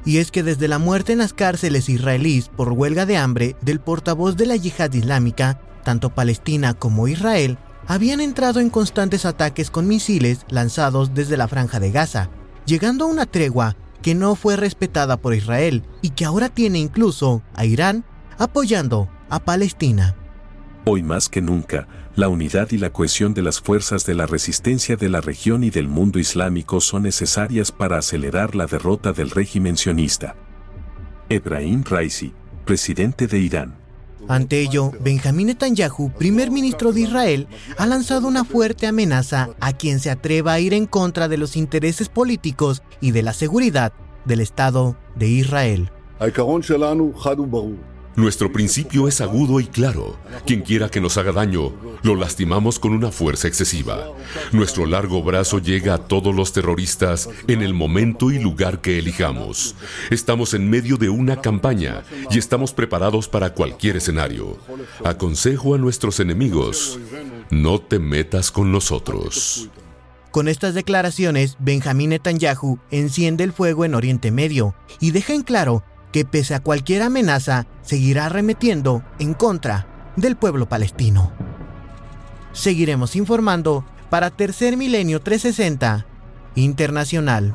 Y 0.05 0.17
es 0.19 0.31
que 0.31 0.41
desde 0.41 0.69
la 0.69 0.79
muerte 0.79 1.11
en 1.11 1.19
las 1.19 1.33
cárceles 1.33 1.89
israelíes 1.89 2.47
por 2.47 2.71
huelga 2.71 3.05
de 3.05 3.17
hambre 3.17 3.57
del 3.61 3.81
portavoz 3.81 4.37
de 4.37 4.45
la 4.45 4.55
yihad 4.55 4.93
islámica, 4.93 5.59
tanto 5.83 6.15
Palestina 6.15 6.73
como 6.73 7.09
Israel 7.09 7.57
habían 7.87 8.21
entrado 8.21 8.61
en 8.61 8.69
constantes 8.69 9.25
ataques 9.25 9.69
con 9.69 9.87
misiles 9.87 10.45
lanzados 10.49 11.13
desde 11.13 11.37
la 11.37 11.47
franja 11.47 11.79
de 11.79 11.91
Gaza, 11.91 12.29
llegando 12.65 13.05
a 13.05 13.07
una 13.07 13.25
tregua 13.25 13.75
que 14.07 14.15
no 14.15 14.35
fue 14.35 14.55
respetada 14.55 15.17
por 15.17 15.33
Israel 15.33 15.83
y 16.01 16.11
que 16.11 16.23
ahora 16.23 16.47
tiene 16.47 16.79
incluso 16.79 17.43
a 17.53 17.65
Irán 17.65 18.05
apoyando 18.37 19.09
a 19.29 19.43
Palestina. 19.43 20.15
Hoy 20.85 21.03
más 21.03 21.27
que 21.27 21.41
nunca, 21.41 21.89
la 22.15 22.29
unidad 22.29 22.71
y 22.71 22.77
la 22.77 22.93
cohesión 22.93 23.33
de 23.33 23.41
las 23.41 23.59
fuerzas 23.59 24.05
de 24.05 24.13
la 24.13 24.25
resistencia 24.25 24.95
de 24.95 25.09
la 25.09 25.19
región 25.19 25.65
y 25.65 25.71
del 25.71 25.89
mundo 25.89 26.19
islámico 26.19 26.79
son 26.79 27.03
necesarias 27.03 27.73
para 27.73 27.97
acelerar 27.97 28.55
la 28.55 28.65
derrota 28.65 29.11
del 29.11 29.29
régimen 29.29 29.75
sionista. 29.75 30.37
Ebrahim 31.27 31.83
Raisi, 31.83 32.31
presidente 32.63 33.27
de 33.27 33.39
Irán. 33.39 33.75
Ante 34.27 34.61
ello, 34.61 34.91
Benjamín 34.99 35.47
Netanyahu, 35.47 36.11
primer 36.11 36.51
ministro 36.51 36.91
de 36.91 37.01
Israel, 37.01 37.47
ha 37.77 37.85
lanzado 37.85 38.27
una 38.27 38.43
fuerte 38.43 38.85
amenaza 38.85 39.49
a 39.59 39.73
quien 39.73 39.99
se 39.99 40.09
atreva 40.09 40.53
a 40.53 40.59
ir 40.59 40.73
en 40.73 40.85
contra 40.85 41.27
de 41.27 41.37
los 41.37 41.55
intereses 41.55 42.09
políticos 42.09 42.83
y 42.99 43.11
de 43.11 43.23
la 43.23 43.33
seguridad 43.33 43.93
del 44.25 44.41
Estado 44.41 44.97
de 45.15 45.29
Israel. 45.29 45.91
Nuestro 48.17 48.51
principio 48.51 49.07
es 49.07 49.21
agudo 49.21 49.59
y 49.59 49.67
claro. 49.67 50.17
Quien 50.47 50.61
quiera 50.61 50.89
que 50.89 50.99
nos 50.99 51.19
haga 51.19 51.31
daño, 51.31 51.71
lo 52.01 52.15
lastimamos 52.15 52.79
con 52.79 52.93
una 52.93 53.11
fuerza 53.11 53.47
excesiva. 53.47 54.07
Nuestro 54.51 54.87
largo 54.87 55.21
brazo 55.21 55.59
llega 55.59 55.93
a 55.93 55.97
todos 55.99 56.33
los 56.33 56.51
terroristas 56.51 57.29
en 57.47 57.61
el 57.61 57.75
momento 57.75 58.31
y 58.31 58.39
lugar 58.39 58.81
que 58.81 58.97
elijamos. 58.97 59.75
Estamos 60.09 60.55
en 60.55 60.67
medio 60.67 60.97
de 60.97 61.09
una 61.09 61.41
campaña 61.41 62.01
y 62.31 62.39
estamos 62.39 62.73
preparados 62.73 63.27
para 63.27 63.53
cualquier 63.53 63.97
escenario. 63.97 64.57
Aconsejo 65.05 65.75
a 65.75 65.77
nuestros 65.77 66.19
enemigos, 66.19 66.99
no 67.51 67.79
te 67.79 67.99
metas 67.99 68.49
con 68.49 68.71
nosotros. 68.71 69.69
Con 70.31 70.47
estas 70.47 70.73
declaraciones, 70.73 71.55
Benjamín 71.59 72.09
Netanyahu 72.09 72.79
enciende 72.89 73.43
el 73.43 73.53
fuego 73.53 73.85
en 73.85 73.93
Oriente 73.93 74.31
Medio 74.31 74.73
y 74.99 75.11
deja 75.11 75.35
en 75.35 75.43
claro 75.43 75.83
que 76.11 76.25
pese 76.25 76.55
a 76.55 76.61
cualquier 76.61 77.01
amenaza, 77.01 77.67
seguirá 77.81 78.25
arremetiendo 78.25 79.03
en 79.19 79.33
contra 79.33 80.13
del 80.15 80.35
pueblo 80.35 80.67
palestino. 80.67 81.31
Seguiremos 82.53 83.15
informando 83.15 83.85
para 84.09 84.31
Tercer 84.31 84.77
Milenio 84.77 85.21
360 85.21 86.05
Internacional. 86.55 87.53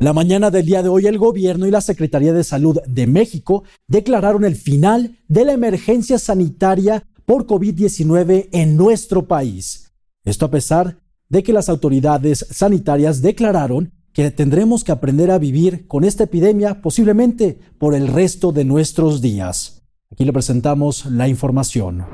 La 0.00 0.12
mañana 0.12 0.50
del 0.50 0.66
día 0.66 0.82
de 0.82 0.88
hoy 0.88 1.06
el 1.06 1.18
gobierno 1.18 1.66
y 1.66 1.70
la 1.70 1.80
Secretaría 1.80 2.32
de 2.32 2.44
Salud 2.44 2.78
de 2.86 3.06
México 3.06 3.64
declararon 3.86 4.44
el 4.44 4.54
final 4.54 5.18
de 5.28 5.44
la 5.44 5.52
emergencia 5.52 6.18
sanitaria 6.18 7.06
por 7.24 7.46
COVID-19 7.46 8.48
en 8.52 8.76
nuestro 8.76 9.26
país. 9.26 9.92
Esto 10.24 10.46
a 10.46 10.50
pesar 10.50 10.98
de 11.28 11.42
que 11.42 11.52
las 11.52 11.68
autoridades 11.68 12.46
sanitarias 12.50 13.22
declararon 13.22 13.92
que 14.14 14.30
tendremos 14.30 14.84
que 14.84 14.92
aprender 14.92 15.30
a 15.30 15.38
vivir 15.38 15.86
con 15.88 16.04
esta 16.04 16.24
epidemia 16.24 16.80
posiblemente 16.80 17.58
por 17.78 17.94
el 17.94 18.08
resto 18.08 18.52
de 18.52 18.64
nuestros 18.64 19.20
días. 19.20 19.82
Aquí 20.10 20.24
le 20.24 20.32
presentamos 20.32 21.06
la 21.06 21.28
información. 21.28 22.06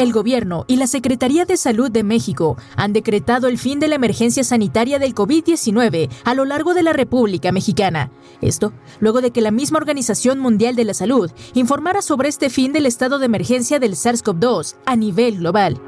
El 0.00 0.12
gobierno 0.12 0.64
y 0.66 0.76
la 0.76 0.86
Secretaría 0.86 1.44
de 1.44 1.58
Salud 1.58 1.90
de 1.90 2.02
México 2.02 2.56
han 2.74 2.94
decretado 2.94 3.48
el 3.48 3.58
fin 3.58 3.78
de 3.78 3.86
la 3.86 3.96
emergencia 3.96 4.42
sanitaria 4.42 4.98
del 4.98 5.14
COVID-19 5.14 6.08
a 6.24 6.34
lo 6.34 6.46
largo 6.46 6.72
de 6.72 6.82
la 6.82 6.94
República 6.94 7.52
Mexicana. 7.52 8.10
Esto 8.40 8.72
luego 8.98 9.20
de 9.20 9.30
que 9.30 9.42
la 9.42 9.50
misma 9.50 9.76
Organización 9.76 10.38
Mundial 10.38 10.74
de 10.74 10.84
la 10.84 10.94
Salud 10.94 11.30
informara 11.52 12.00
sobre 12.00 12.30
este 12.30 12.48
fin 12.48 12.72
del 12.72 12.86
estado 12.86 13.18
de 13.18 13.26
emergencia 13.26 13.78
del 13.78 13.92
SARS-CoV-2 13.92 14.76
a 14.86 14.96
nivel 14.96 15.36
global. 15.36 15.78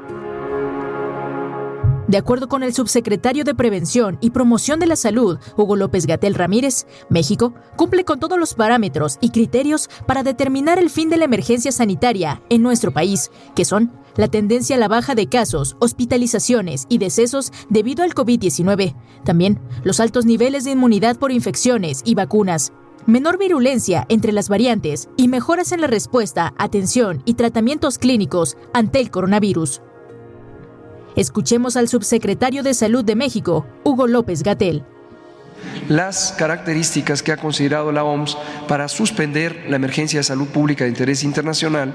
De 2.07 2.17
acuerdo 2.17 2.49
con 2.49 2.63
el 2.63 2.73
subsecretario 2.73 3.45
de 3.45 3.55
Prevención 3.55 4.17
y 4.19 4.31
Promoción 4.31 4.79
de 4.79 4.87
la 4.87 4.97
Salud, 4.97 5.39
Hugo 5.55 5.77
López 5.77 6.05
Gatel 6.05 6.35
Ramírez, 6.35 6.85
México 7.09 7.53
cumple 7.77 8.03
con 8.03 8.19
todos 8.19 8.37
los 8.37 8.55
parámetros 8.55 9.17
y 9.21 9.29
criterios 9.29 9.89
para 10.05 10.21
determinar 10.21 10.79
el 10.79 10.89
fin 10.89 11.09
de 11.09 11.15
la 11.15 11.25
emergencia 11.25 11.71
sanitaria 11.71 12.41
en 12.49 12.61
nuestro 12.61 12.91
país, 12.91 13.31
que 13.55 13.63
son 13.63 13.93
la 14.17 14.27
tendencia 14.27 14.75
a 14.75 14.79
la 14.79 14.89
baja 14.89 15.15
de 15.15 15.27
casos, 15.27 15.77
hospitalizaciones 15.79 16.87
y 16.89 16.97
decesos 16.97 17.53
debido 17.69 18.03
al 18.03 18.13
COVID-19, 18.13 18.95
también 19.23 19.61
los 19.83 20.01
altos 20.01 20.25
niveles 20.25 20.65
de 20.65 20.71
inmunidad 20.71 21.17
por 21.17 21.31
infecciones 21.31 22.01
y 22.03 22.15
vacunas, 22.15 22.73
menor 23.05 23.37
virulencia 23.37 24.05
entre 24.09 24.33
las 24.33 24.49
variantes 24.49 25.07
y 25.15 25.29
mejoras 25.29 25.71
en 25.71 25.79
la 25.79 25.87
respuesta, 25.87 26.53
atención 26.57 27.21
y 27.23 27.35
tratamientos 27.35 27.97
clínicos 27.97 28.57
ante 28.73 28.99
el 28.99 29.09
coronavirus. 29.09 29.81
Escuchemos 31.15 31.77
al 31.77 31.87
subsecretario 31.87 32.63
de 32.63 32.73
Salud 32.73 33.05
de 33.05 33.15
México, 33.15 33.67
Hugo 33.83 34.07
López 34.07 34.41
Gatel. 34.41 34.83
Las 35.87 36.33
características 36.37 37.21
que 37.21 37.31
ha 37.31 37.37
considerado 37.37 37.91
la 37.91 38.03
OMS 38.03 38.35
para 38.67 38.87
suspender 38.87 39.65
la 39.69 39.75
emergencia 39.75 40.19
de 40.19 40.23
salud 40.23 40.47
pública 40.47 40.85
de 40.85 40.89
interés 40.89 41.23
internacional, 41.23 41.93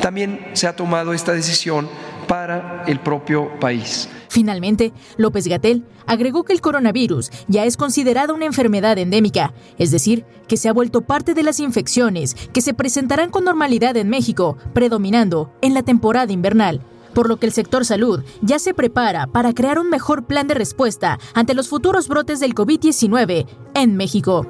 también 0.00 0.46
se 0.52 0.68
ha 0.68 0.76
tomado 0.76 1.12
esta 1.12 1.32
decisión 1.32 1.88
para 2.28 2.84
el 2.86 3.00
propio 3.00 3.58
país. 3.58 4.08
Finalmente, 4.28 4.92
López 5.16 5.48
Gatel 5.48 5.84
agregó 6.06 6.44
que 6.44 6.52
el 6.52 6.60
coronavirus 6.60 7.30
ya 7.48 7.64
es 7.64 7.76
considerado 7.76 8.34
una 8.34 8.46
enfermedad 8.46 8.98
endémica, 8.98 9.52
es 9.78 9.90
decir, 9.90 10.24
que 10.46 10.56
se 10.56 10.68
ha 10.68 10.72
vuelto 10.72 11.00
parte 11.00 11.34
de 11.34 11.42
las 11.42 11.58
infecciones 11.58 12.36
que 12.52 12.60
se 12.60 12.72
presentarán 12.72 13.30
con 13.30 13.44
normalidad 13.44 13.96
en 13.96 14.08
México, 14.08 14.56
predominando 14.72 15.52
en 15.60 15.74
la 15.74 15.82
temporada 15.82 16.32
invernal 16.32 16.82
por 17.14 17.28
lo 17.28 17.38
que 17.38 17.46
el 17.46 17.52
sector 17.52 17.84
salud 17.84 18.22
ya 18.42 18.58
se 18.58 18.74
prepara 18.74 19.26
para 19.26 19.52
crear 19.52 19.78
un 19.78 19.90
mejor 19.90 20.24
plan 20.24 20.46
de 20.48 20.54
respuesta 20.54 21.18
ante 21.34 21.54
los 21.54 21.68
futuros 21.68 22.08
brotes 22.08 22.40
del 22.40 22.54
COVID-19 22.54 23.46
en 23.74 23.96
México. 23.96 24.46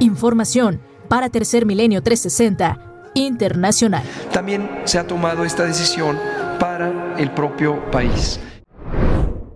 Información 0.00 0.80
para 1.08 1.28
Tercer 1.28 1.66
Milenio 1.66 2.02
360 2.02 3.10
Internacional. 3.14 4.04
También 4.32 4.68
se 4.84 4.98
ha 4.98 5.06
tomado 5.06 5.44
esta 5.44 5.64
decisión 5.64 6.16
para 6.60 7.16
el 7.18 7.32
propio 7.32 7.90
país. 7.90 8.38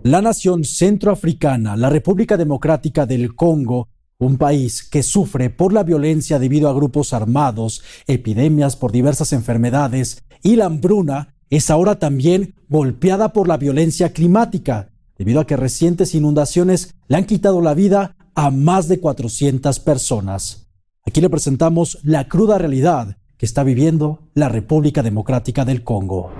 La 0.03 0.21
nación 0.21 0.65
centroafricana, 0.65 1.77
la 1.77 1.89
República 1.89 2.35
Democrática 2.35 3.05
del 3.05 3.35
Congo, 3.35 3.87
un 4.23 4.37
país 4.37 4.83
que 4.83 5.03
sufre 5.03 5.49
por 5.49 5.73
la 5.73 5.83
violencia 5.83 6.39
debido 6.39 6.69
a 6.69 6.73
grupos 6.73 7.13
armados, 7.13 7.83
epidemias 8.07 8.75
por 8.75 8.91
diversas 8.91 9.33
enfermedades 9.33 10.23
y 10.41 10.55
la 10.55 10.65
hambruna, 10.65 11.35
es 11.49 11.69
ahora 11.69 11.99
también 11.99 12.55
golpeada 12.67 13.33
por 13.33 13.47
la 13.47 13.57
violencia 13.57 14.11
climática, 14.11 14.89
debido 15.17 15.39
a 15.39 15.47
que 15.47 15.57
recientes 15.57 16.15
inundaciones 16.15 16.95
le 17.07 17.17
han 17.17 17.25
quitado 17.25 17.61
la 17.61 17.73
vida 17.73 18.15
a 18.35 18.49
más 18.49 18.87
de 18.87 18.99
400 18.99 19.79
personas. 19.79 20.67
Aquí 21.05 21.21
le 21.21 21.29
presentamos 21.29 21.99
la 22.03 22.27
cruda 22.27 22.57
realidad 22.57 23.17
que 23.37 23.45
está 23.45 23.63
viviendo 23.63 24.29
la 24.33 24.49
República 24.49 25.03
Democrática 25.03 25.65
del 25.65 25.83
Congo. 25.83 26.31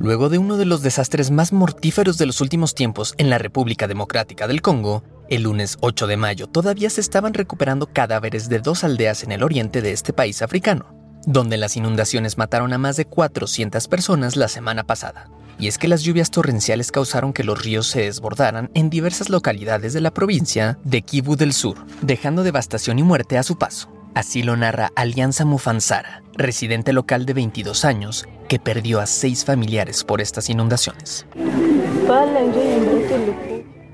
Luego 0.00 0.28
de 0.28 0.38
uno 0.38 0.56
de 0.56 0.64
los 0.64 0.82
desastres 0.82 1.32
más 1.32 1.52
mortíferos 1.52 2.18
de 2.18 2.26
los 2.26 2.40
últimos 2.40 2.76
tiempos 2.76 3.14
en 3.18 3.30
la 3.30 3.38
República 3.38 3.88
Democrática 3.88 4.46
del 4.46 4.62
Congo, 4.62 5.02
el 5.28 5.42
lunes 5.42 5.76
8 5.80 6.06
de 6.06 6.16
mayo 6.16 6.46
todavía 6.46 6.88
se 6.88 7.00
estaban 7.00 7.34
recuperando 7.34 7.88
cadáveres 7.92 8.48
de 8.48 8.60
dos 8.60 8.84
aldeas 8.84 9.24
en 9.24 9.32
el 9.32 9.42
oriente 9.42 9.82
de 9.82 9.90
este 9.90 10.12
país 10.12 10.40
africano, 10.40 10.86
donde 11.26 11.56
las 11.56 11.76
inundaciones 11.76 12.38
mataron 12.38 12.72
a 12.72 12.78
más 12.78 12.96
de 12.96 13.06
400 13.06 13.88
personas 13.88 14.36
la 14.36 14.46
semana 14.46 14.84
pasada. 14.84 15.28
Y 15.58 15.66
es 15.66 15.78
que 15.78 15.88
las 15.88 16.02
lluvias 16.02 16.30
torrenciales 16.30 16.92
causaron 16.92 17.32
que 17.32 17.42
los 17.42 17.60
ríos 17.60 17.88
se 17.88 18.02
desbordaran 18.02 18.70
en 18.74 18.90
diversas 18.90 19.28
localidades 19.28 19.94
de 19.94 20.00
la 20.00 20.14
provincia 20.14 20.78
de 20.84 21.02
Kivu 21.02 21.34
del 21.34 21.52
Sur, 21.52 21.76
dejando 22.02 22.44
devastación 22.44 23.00
y 23.00 23.02
muerte 23.02 23.36
a 23.36 23.42
su 23.42 23.58
paso. 23.58 23.97
Así 24.18 24.42
lo 24.42 24.56
narra 24.56 24.90
Alianza 24.96 25.44
Mufansara, 25.44 26.24
residente 26.32 26.92
local 26.92 27.24
de 27.24 27.34
22 27.34 27.84
años, 27.84 28.26
que 28.48 28.58
perdió 28.58 28.98
a 28.98 29.06
seis 29.06 29.44
familiares 29.44 30.02
por 30.02 30.20
estas 30.20 30.50
inundaciones. 30.50 31.24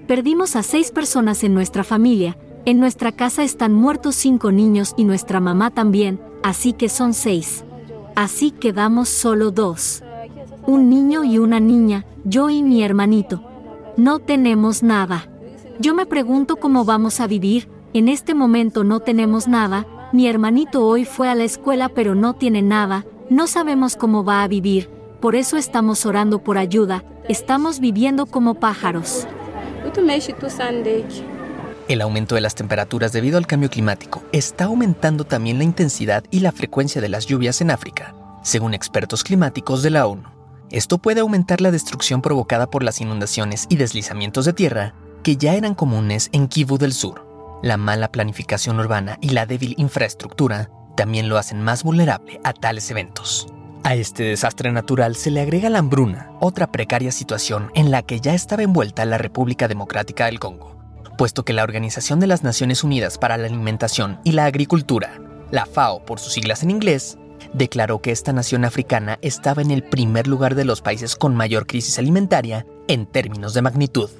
Perdimos 0.08 0.56
a 0.56 0.62
seis 0.62 0.92
personas 0.92 1.44
en 1.44 1.52
nuestra 1.52 1.84
familia. 1.84 2.38
En 2.64 2.80
nuestra 2.80 3.12
casa 3.12 3.44
están 3.44 3.74
muertos 3.74 4.14
cinco 4.14 4.50
niños 4.50 4.94
y 4.96 5.04
nuestra 5.04 5.40
mamá 5.40 5.70
también, 5.70 6.18
así 6.42 6.72
que 6.72 6.88
son 6.88 7.12
seis. 7.12 7.62
Así 8.16 8.50
quedamos 8.50 9.10
solo 9.10 9.50
dos. 9.50 10.02
Un 10.66 10.88
niño 10.88 11.24
y 11.24 11.36
una 11.36 11.60
niña, 11.60 12.06
yo 12.24 12.48
y 12.48 12.62
mi 12.62 12.82
hermanito. 12.82 13.46
No 13.98 14.20
tenemos 14.20 14.82
nada. 14.82 15.28
Yo 15.80 15.94
me 15.94 16.06
pregunto 16.06 16.56
cómo 16.56 16.86
vamos 16.86 17.20
a 17.20 17.26
vivir. 17.26 17.68
En 17.92 18.08
este 18.08 18.32
momento 18.34 18.84
no 18.84 19.00
tenemos 19.00 19.46
nada, 19.48 19.86
mi 20.14 20.28
hermanito 20.28 20.87
hoy 20.87 21.04
fue 21.04 21.28
a 21.28 21.35
la 21.35 21.42
escuela 21.42 21.88
pero 21.88 22.14
no 22.14 22.35
tiene 22.35 22.62
nada, 22.62 23.04
no 23.30 23.49
sabemos 23.49 23.97
cómo 23.97 24.25
va 24.25 24.44
a 24.44 24.49
vivir, 24.49 24.88
por 25.21 25.35
eso 25.35 25.56
estamos 25.56 26.06
orando 26.06 26.38
por 26.38 26.56
ayuda, 26.56 27.02
estamos 27.28 27.80
viviendo 27.80 28.25
como 28.25 28.54
pájaros. 28.54 29.26
El 31.88 32.00
aumento 32.00 32.37
de 32.37 32.40
las 32.40 32.54
temperaturas 32.54 33.12
debido 33.12 33.38
al 33.38 33.49
cambio 33.49 33.68
climático 33.68 34.23
está 34.30 34.66
aumentando 34.66 35.25
también 35.25 35.59
la 35.59 35.64
intensidad 35.64 36.23
y 36.30 36.40
la 36.40 36.52
frecuencia 36.52 37.00
de 37.00 37.09
las 37.09 37.26
lluvias 37.26 37.61
en 37.61 37.73
África, 37.73 38.14
según 38.44 38.73
expertos 38.73 39.25
climáticos 39.25 39.83
de 39.83 39.90
la 39.90 40.06
ONU. 40.06 40.23
Esto 40.71 40.99
puede 40.99 41.23
aumentar 41.23 41.61
la 41.61 41.73
destrucción 41.73 42.23
provocada 42.23 42.71
por 42.71 42.85
las 42.85 43.00
inundaciones 43.00 43.66
y 43.68 43.76
deslizamientos 43.76 44.44
de 44.44 44.52
tierra 44.52 44.94
que 45.25 45.37
ya 45.37 45.54
eran 45.54 45.75
comunes 45.75 46.28
en 46.30 46.47
Kivu 46.47 46.78
del 46.78 46.92
Sur. 46.92 47.23
La 47.64 47.78
mala 47.78 48.12
planificación 48.12 48.78
urbana 48.78 49.16
y 49.23 49.30
la 49.30 49.47
débil 49.47 49.75
infraestructura 49.78 50.68
también 50.99 51.30
lo 51.30 51.38
hacen 51.38 51.62
más 51.62 51.83
vulnerable 51.83 52.38
a 52.44 52.52
tales 52.52 52.90
eventos. 52.90 53.47
A 53.85 53.94
este 53.94 54.25
desastre 54.25 54.71
natural 54.71 55.16
se 55.16 55.30
le 55.30 55.40
agrega 55.40 55.71
la 55.71 55.78
hambruna, 55.78 56.30
otra 56.42 56.71
precaria 56.71 57.11
situación 57.11 57.71
en 57.75 57.90
la 57.90 58.02
que 58.02 58.21
ya 58.21 58.35
estaba 58.35 58.64
envuelta 58.64 59.06
la 59.06 59.16
República 59.16 59.66
Democrática 59.66 60.26
del 60.26 60.40
Congo, 60.40 60.76
puesto 61.16 61.47
que 61.47 61.54
la 61.54 61.62
Organización 61.62 62.21
de 62.21 62.26
las 62.26 62.42
Naciones 62.42 62.85
Unidas 62.85 63.16
para 63.16 63.38
la 63.38 63.47
Alimentación 63.47 64.21
y 64.25 64.33
la 64.33 64.44
Agricultura, 64.44 65.18
la 65.50 65.64
FAO 65.64 66.04
por 66.04 66.21
sus 66.21 66.35
siglas 66.35 66.62
en 66.64 66.71
inglés, 66.71 67.16
declaró 67.54 68.02
que 68.02 68.11
esta 68.11 68.35
nación 68.35 68.66
africana 68.66 69.18
estaba 69.23 69.62
en 69.62 69.71
el 69.71 69.85
primer 69.85 70.26
lugar 70.26 70.54
de 70.54 70.66
los 70.66 70.83
países 70.83 71.16
con 71.16 71.35
mayor 71.35 71.66
crisis 71.66 71.99
alimentaria 71.99 72.66
en 72.88 73.06
términos 73.06 73.54
de 73.54 73.62
magnitud. 73.62 74.11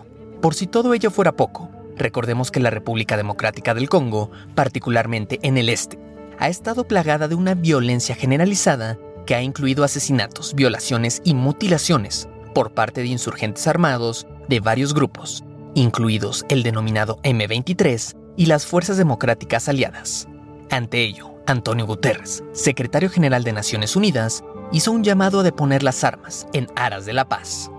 Por 0.41 0.55
si 0.55 0.67
todo 0.67 0.95
ello 0.95 1.11
fuera 1.11 1.33
poco, 1.33 1.69
Recordemos 1.97 2.51
que 2.51 2.61
la 2.61 2.71
República 2.71 3.17
Democrática 3.17 3.75
del 3.75 3.89
Congo, 3.89 4.31
particularmente 4.55 5.39
en 5.43 5.59
el 5.59 5.69
este, 5.69 5.99
ha 6.39 6.49
estado 6.49 6.85
plagada 6.85 7.29
de 7.29 7.35
una 7.35 7.55
violencia 7.55 8.15
generalizada 8.15 8.99
que 9.27 9.35
ha 9.35 9.43
incluido 9.43 9.85
asesinatos, 9.85 10.55
violaciones 10.55 11.23
y 11.25 11.35
mutilaciones 11.35 12.29
por 12.55 12.73
parte 12.73 13.03
de 13.03 13.09
insurgentes 13.09 13.67
armados 13.67 14.27
de 14.49 14.61
varios 14.61 14.95
grupos, 14.95 15.45
incluidos 15.75 16.45
el 16.49 16.63
denominado 16.63 17.19
M23 17.23 18.17
y 18.37 18.47
las 18.47 18.67
Fuerzas 18.67 18.97
Democráticas 18.97 19.69
Aliadas. 19.69 20.29
Ante 20.71 21.03
ello, 21.03 21.35
Antonio 21.47 21.87
Guterres, 21.87 22.43
secretario 22.53 23.11
general 23.11 23.45
de 23.45 23.53
Naciones 23.53 23.97
Unidas, 23.97 24.45
hizo 24.73 24.93
un 24.93 25.05
llamado 25.05 25.41
a 25.41 25.43
deponer 25.43 25.83
las 25.83 26.05
armas 26.05 26.47
en 26.53 26.67
aras 26.75 27.07
de 27.07 27.13
la 27.13 27.29
paz. 27.29 27.71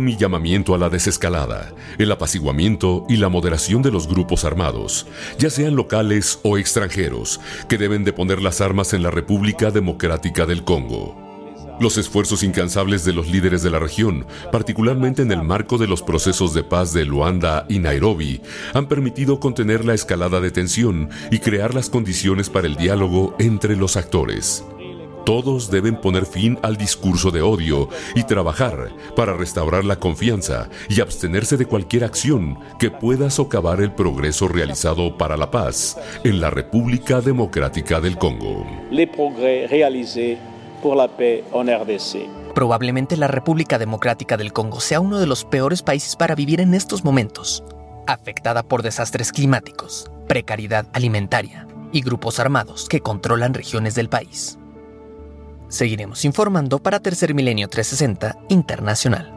Mi 0.00 0.16
llamamiento 0.16 0.74
a 0.74 0.78
la 0.78 0.88
desescalada, 0.90 1.72
el 1.98 2.10
apaciguamiento 2.10 3.06
y 3.08 3.16
la 3.16 3.28
moderación 3.28 3.82
de 3.82 3.90
los 3.90 4.08
grupos 4.08 4.44
armados, 4.44 5.06
ya 5.38 5.50
sean 5.50 5.76
locales 5.76 6.40
o 6.42 6.58
extranjeros, 6.58 7.40
que 7.68 7.78
deben 7.78 8.04
de 8.04 8.12
poner 8.12 8.42
las 8.42 8.60
armas 8.60 8.92
en 8.92 9.02
la 9.02 9.10
República 9.10 9.70
Democrática 9.70 10.46
del 10.46 10.64
Congo. 10.64 11.24
Los 11.80 11.98
esfuerzos 11.98 12.44
incansables 12.44 13.04
de 13.04 13.12
los 13.12 13.28
líderes 13.28 13.62
de 13.62 13.70
la 13.70 13.80
región, 13.80 14.26
particularmente 14.52 15.22
en 15.22 15.32
el 15.32 15.42
marco 15.42 15.76
de 15.76 15.88
los 15.88 16.02
procesos 16.02 16.54
de 16.54 16.62
paz 16.62 16.92
de 16.92 17.04
Luanda 17.04 17.66
y 17.68 17.80
Nairobi, 17.80 18.40
han 18.74 18.86
permitido 18.86 19.40
contener 19.40 19.84
la 19.84 19.94
escalada 19.94 20.40
de 20.40 20.52
tensión 20.52 21.10
y 21.32 21.40
crear 21.40 21.74
las 21.74 21.90
condiciones 21.90 22.48
para 22.48 22.68
el 22.68 22.76
diálogo 22.76 23.34
entre 23.40 23.74
los 23.76 23.96
actores. 23.96 24.64
Todos 25.24 25.70
deben 25.70 25.96
poner 25.96 26.26
fin 26.26 26.58
al 26.62 26.76
discurso 26.76 27.30
de 27.30 27.40
odio 27.40 27.88
y 28.14 28.24
trabajar 28.24 28.90
para 29.16 29.34
restaurar 29.34 29.84
la 29.84 29.96
confianza 29.96 30.68
y 30.90 31.00
abstenerse 31.00 31.56
de 31.56 31.64
cualquier 31.64 32.04
acción 32.04 32.58
que 32.78 32.90
pueda 32.90 33.30
socavar 33.30 33.80
el 33.80 33.92
progreso 33.92 34.48
realizado 34.48 35.16
para 35.16 35.38
la 35.38 35.50
paz 35.50 35.96
en 36.24 36.42
la 36.42 36.50
República 36.50 37.22
Democrática 37.22 38.00
del 38.00 38.18
Congo. 38.18 38.66
Probablemente 42.54 43.16
la 43.16 43.26
República 43.26 43.78
Democrática 43.78 44.36
del 44.36 44.52
Congo 44.52 44.80
sea 44.80 45.00
uno 45.00 45.18
de 45.18 45.26
los 45.26 45.46
peores 45.46 45.82
países 45.82 46.16
para 46.16 46.34
vivir 46.34 46.60
en 46.60 46.74
estos 46.74 47.02
momentos, 47.02 47.64
afectada 48.06 48.62
por 48.62 48.82
desastres 48.82 49.32
climáticos, 49.32 50.10
precariedad 50.28 50.86
alimentaria 50.92 51.66
y 51.92 52.02
grupos 52.02 52.38
armados 52.40 52.88
que 52.90 53.00
controlan 53.00 53.54
regiones 53.54 53.94
del 53.94 54.10
país. 54.10 54.58
Seguiremos 55.74 56.24
informando 56.24 56.80
para 56.80 57.00
Tercer 57.00 57.34
Milenio 57.34 57.68
360 57.68 58.46
Internacional. 58.48 59.32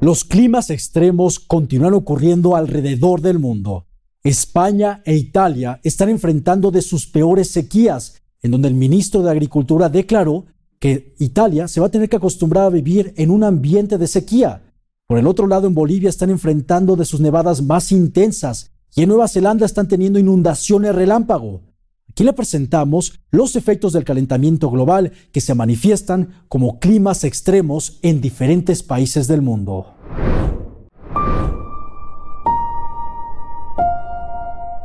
Los 0.00 0.22
climas 0.22 0.70
extremos 0.70 1.40
continúan 1.40 1.94
ocurriendo 1.94 2.54
alrededor 2.54 3.22
del 3.22 3.40
mundo. 3.40 3.88
España 4.22 5.02
e 5.04 5.16
Italia 5.16 5.80
están 5.82 6.10
enfrentando 6.10 6.70
de 6.70 6.82
sus 6.82 7.08
peores 7.08 7.50
sequías, 7.50 8.22
en 8.40 8.52
donde 8.52 8.68
el 8.68 8.74
ministro 8.74 9.22
de 9.22 9.32
Agricultura 9.32 9.88
declaró 9.88 10.44
que 10.78 11.16
Italia 11.18 11.66
se 11.66 11.80
va 11.80 11.88
a 11.88 11.90
tener 11.90 12.08
que 12.08 12.18
acostumbrar 12.18 12.66
a 12.66 12.70
vivir 12.70 13.12
en 13.16 13.32
un 13.32 13.42
ambiente 13.42 13.98
de 13.98 14.06
sequía. 14.06 14.62
Por 15.08 15.18
el 15.18 15.26
otro 15.26 15.48
lado, 15.48 15.66
en 15.66 15.74
Bolivia 15.74 16.08
están 16.08 16.30
enfrentando 16.30 16.94
de 16.94 17.04
sus 17.04 17.18
nevadas 17.18 17.62
más 17.62 17.90
intensas 17.90 18.75
y 18.96 19.02
en 19.02 19.10
Nueva 19.10 19.28
Zelanda 19.28 19.66
están 19.66 19.86
teniendo 19.86 20.18
inundaciones 20.18 20.94
relámpago. 20.94 21.60
Aquí 22.08 22.24
le 22.24 22.32
presentamos 22.32 23.20
los 23.30 23.54
efectos 23.54 23.92
del 23.92 24.04
calentamiento 24.04 24.70
global 24.70 25.12
que 25.32 25.42
se 25.42 25.54
manifiestan 25.54 26.30
como 26.48 26.80
climas 26.80 27.22
extremos 27.22 27.98
en 28.00 28.22
diferentes 28.22 28.82
países 28.82 29.28
del 29.28 29.42
mundo. 29.42 29.92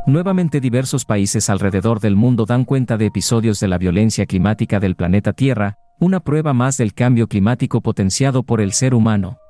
Nuevamente 0.06 0.60
diversos 0.60 1.06
países 1.06 1.50
alrededor 1.50 2.02
del 2.02 2.18
mundo 2.18 2.46
dan 2.46 2.66
cuenta 2.66 2.98
de 2.98 3.06
episodios 3.06 3.62
de 3.62 3.70
la 3.70 3.78
violencia 3.78 4.26
climática 4.26 4.82
del 4.82 4.98
planeta 4.98 5.32
Tierra, 5.32 5.78
una 6.02 6.20
prueba 6.20 6.52
más 6.52 6.76
del 6.76 6.94
cambio 6.94 7.28
climático 7.28 7.80
potenciado 7.80 8.44
por 8.44 8.60
el 8.60 8.74
ser 8.74 8.94
humano. 8.94 9.41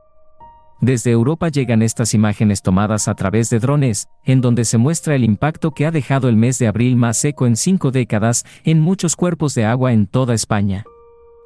Desde 0.81 1.11
Europa 1.11 1.49
llegan 1.49 1.83
estas 1.83 2.15
imágenes 2.15 2.63
tomadas 2.63 3.07
a 3.07 3.13
través 3.13 3.51
de 3.51 3.59
drones, 3.59 4.07
en 4.25 4.41
donde 4.41 4.65
se 4.65 4.79
muestra 4.79 5.13
el 5.13 5.23
impacto 5.23 5.71
que 5.71 5.85
ha 5.85 5.91
dejado 5.91 6.27
el 6.27 6.35
mes 6.35 6.57
de 6.57 6.65
abril 6.65 6.95
más 6.95 7.17
seco 7.17 7.45
en 7.45 7.55
cinco 7.55 7.91
décadas 7.91 8.45
en 8.63 8.79
muchos 8.79 9.15
cuerpos 9.15 9.53
de 9.53 9.63
agua 9.63 9.93
en 9.93 10.07
toda 10.07 10.33
España. 10.33 10.83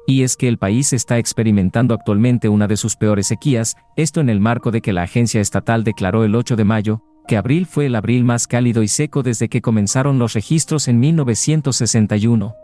Y 0.06 0.22
es 0.22 0.36
que 0.36 0.48
el 0.48 0.56
país 0.56 0.94
está 0.94 1.18
experimentando 1.18 1.92
actualmente 1.92 2.48
una 2.48 2.66
de 2.66 2.78
sus 2.78 2.96
peores 2.96 3.26
sequías, 3.26 3.76
esto 3.94 4.20
en 4.22 4.30
el 4.30 4.40
marco 4.40 4.70
de 4.70 4.80
que 4.80 4.94
la 4.94 5.02
agencia 5.02 5.42
estatal 5.42 5.84
declaró 5.84 6.24
el 6.24 6.34
8 6.34 6.56
de 6.56 6.64
mayo, 6.64 7.02
que 7.28 7.36
abril 7.36 7.66
fue 7.66 7.86
el 7.86 7.94
abril 7.94 8.24
más 8.24 8.46
cálido 8.46 8.82
y 8.82 8.88
seco 8.88 9.22
desde 9.22 9.50
que 9.50 9.60
comenzaron 9.60 10.18
los 10.18 10.32
registros 10.32 10.88
en 10.88 10.98
1961. 10.98 12.54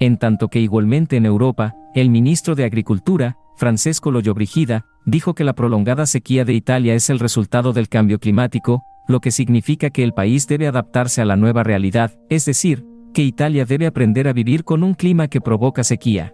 En 0.00 0.16
tanto 0.16 0.48
que 0.48 0.60
igualmente 0.60 1.16
en 1.16 1.26
Europa, 1.26 1.74
el 1.94 2.08
ministro 2.08 2.54
de 2.54 2.64
Agricultura, 2.64 3.36
Francesco 3.56 4.10
Loyobrigida, 4.10 4.86
dijo 5.04 5.34
que 5.34 5.44
la 5.44 5.52
prolongada 5.52 6.06
sequía 6.06 6.46
de 6.46 6.54
Italia 6.54 6.94
es 6.94 7.10
el 7.10 7.18
resultado 7.18 7.74
del 7.74 7.90
cambio 7.90 8.18
climático, 8.18 8.82
lo 9.06 9.20
que 9.20 9.30
significa 9.30 9.90
que 9.90 10.02
el 10.02 10.14
país 10.14 10.46
debe 10.46 10.66
adaptarse 10.66 11.20
a 11.20 11.26
la 11.26 11.36
nueva 11.36 11.62
realidad, 11.64 12.18
es 12.30 12.46
decir, 12.46 12.86
que 13.12 13.22
Italia 13.22 13.66
debe 13.66 13.86
aprender 13.86 14.26
a 14.26 14.32
vivir 14.32 14.64
con 14.64 14.82
un 14.82 14.94
clima 14.94 15.28
que 15.28 15.42
provoca 15.42 15.84
sequía. 15.84 16.32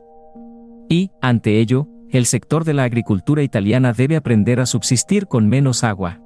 Y, 0.89 1.11
ante 1.21 1.59
ello, 1.59 1.89
el 2.11 2.27
sector 2.27 2.65
de 2.65 2.75
la 2.75 2.85
agricultura 2.85 3.43
italiana 3.43 3.93
debe 3.93 4.15
aprender 4.15 4.61
a 4.61 4.67
subsistir 4.67 5.27
con 5.27 5.49
menos 5.49 5.83
agua. 5.83 6.21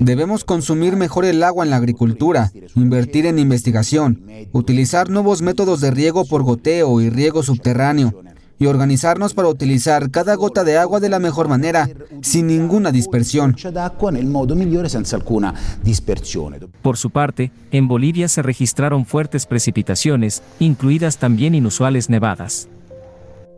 Debemos 0.00 0.44
consumir 0.44 0.96
mejor 0.96 1.24
el 1.24 1.42
agua 1.42 1.64
en 1.64 1.70
la 1.70 1.76
agricultura, 1.76 2.52
invertir 2.74 3.24
en 3.24 3.38
investigación, 3.38 4.22
utilizar 4.52 5.08
nuevos 5.08 5.40
métodos 5.40 5.80
de 5.80 5.90
riego 5.92 6.26
por 6.26 6.42
goteo 6.42 7.00
y 7.00 7.08
riego 7.08 7.42
subterráneo, 7.42 8.12
y 8.58 8.66
organizarnos 8.66 9.32
para 9.32 9.48
utilizar 9.48 10.10
cada 10.10 10.34
gota 10.34 10.62
de 10.62 10.76
agua 10.76 11.00
de 11.00 11.08
la 11.08 11.18
mejor 11.18 11.48
manera, 11.48 11.88
sin 12.20 12.48
ninguna 12.48 12.92
dispersión. 12.92 13.56
Por 16.82 16.96
su 16.98 17.10
parte, 17.10 17.50
en 17.70 17.88
Bolivia 17.88 18.28
se 18.28 18.42
registraron 18.42 19.06
fuertes 19.06 19.46
precipitaciones, 19.46 20.42
incluidas 20.60 21.16
también 21.16 21.54
inusuales 21.54 22.10
nevadas. 22.10 22.68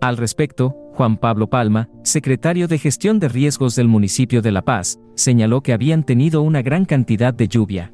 Al 0.05 0.19
respecto, 0.19 0.77
Juan 0.93 1.17
Pablo 1.17 1.49
Palma, 1.49 1.88
secretario 2.03 2.69
de 2.69 2.79
Gestión 2.79 3.19
de 3.21 3.31
Riesgos 3.31 3.75
del 3.75 3.88
municipio 3.88 4.43
de 4.43 4.53
La 4.53 4.61
Paz, 4.61 4.99
señaló 5.14 5.62
que 5.62 5.73
habían 5.73 6.05
tenido 6.05 6.43
una 6.43 6.61
gran 6.61 6.85
cantidad 6.85 7.33
de 7.33 7.49
lluvia. 7.49 7.90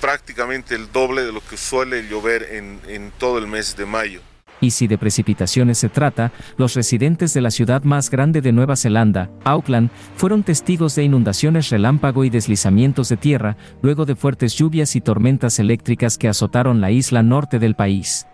Prácticamente 0.00 0.74
el 0.74 0.90
doble 0.90 1.22
de 1.22 1.30
lo 1.30 1.40
que 1.48 1.56
suele 1.56 2.08
llover 2.08 2.48
en, 2.50 2.80
en 2.88 3.12
todo 3.18 3.38
el 3.38 3.46
mes 3.46 3.76
de 3.76 3.86
mayo. 3.86 4.20
Y 4.60 4.72
si 4.72 4.88
de 4.88 4.98
precipitaciones 4.98 5.78
se 5.78 5.88
trata, 5.88 6.32
los 6.56 6.74
residentes 6.74 7.32
de 7.34 7.40
la 7.40 7.52
ciudad 7.52 7.84
más 7.84 8.10
grande 8.10 8.40
de 8.40 8.50
Nueva 8.50 8.74
Zelanda, 8.74 9.30
Auckland, 9.44 9.90
fueron 10.16 10.42
testigos 10.42 10.96
de 10.96 11.04
inundaciones 11.04 11.70
relámpago 11.70 12.24
y 12.24 12.30
deslizamientos 12.30 13.10
de 13.10 13.16
tierra, 13.16 13.56
luego 13.80 14.06
de 14.06 14.16
fuertes 14.16 14.56
lluvias 14.56 14.96
y 14.96 15.00
tormentas 15.00 15.60
eléctricas 15.60 16.18
que 16.18 16.26
azotaron 16.26 16.80
la 16.80 16.90
isla 16.90 17.22
norte 17.22 17.60
del 17.60 17.76
país. 17.76 18.26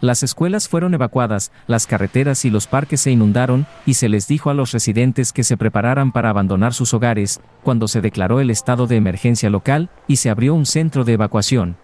Las 0.00 0.22
escuelas 0.22 0.66
fueron 0.66 0.94
evacuadas, 0.94 1.52
las 1.66 1.86
carreteras 1.86 2.44
y 2.46 2.50
los 2.50 2.66
parques 2.66 3.02
se 3.02 3.10
inundaron, 3.10 3.66
y 3.84 3.94
se 3.94 4.08
les 4.08 4.26
dijo 4.26 4.48
a 4.48 4.54
los 4.54 4.72
residentes 4.72 5.32
que 5.32 5.44
se 5.44 5.58
prepararan 5.58 6.10
para 6.10 6.30
abandonar 6.30 6.72
sus 6.72 6.94
hogares, 6.94 7.40
cuando 7.62 7.86
se 7.86 8.00
declaró 8.00 8.40
el 8.40 8.50
estado 8.50 8.86
de 8.86 8.96
emergencia 8.96 9.50
local, 9.50 9.90
y 10.08 10.16
se 10.16 10.30
abrió 10.30 10.54
un 10.54 10.64
centro 10.64 11.04
de 11.04 11.12
evacuación. 11.12 11.76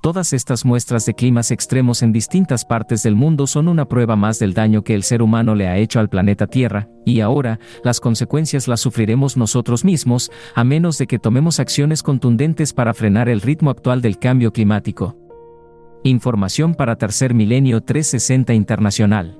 Todas 0.00 0.34
estas 0.34 0.66
muestras 0.66 1.06
de 1.06 1.14
climas 1.14 1.50
extremos 1.50 2.02
en 2.02 2.12
distintas 2.12 2.66
partes 2.66 3.02
del 3.02 3.16
mundo 3.16 3.46
son 3.46 3.68
una 3.68 3.86
prueba 3.86 4.16
más 4.16 4.38
del 4.38 4.52
daño 4.52 4.84
que 4.84 4.94
el 4.94 5.02
ser 5.02 5.22
humano 5.22 5.54
le 5.54 5.66
ha 5.66 5.78
hecho 5.78 5.98
al 5.98 6.10
planeta 6.10 6.46
Tierra, 6.46 6.88
y 7.06 7.20
ahora, 7.20 7.58
las 7.82 8.00
consecuencias 8.00 8.68
las 8.68 8.80
sufriremos 8.80 9.36
nosotros 9.36 9.82
mismos, 9.82 10.30
a 10.54 10.62
menos 10.62 10.98
de 10.98 11.06
que 11.06 11.18
tomemos 11.18 11.58
acciones 11.58 12.02
contundentes 12.02 12.74
para 12.74 12.94
frenar 12.94 13.28
el 13.28 13.40
ritmo 13.40 13.70
actual 13.70 14.02
del 14.02 14.18
cambio 14.18 14.52
climático. 14.52 15.23
Información 16.06 16.74
para 16.74 16.96
Tercer 16.96 17.32
Milenio 17.32 17.80
360 17.82 18.52
Internacional. 18.52 19.38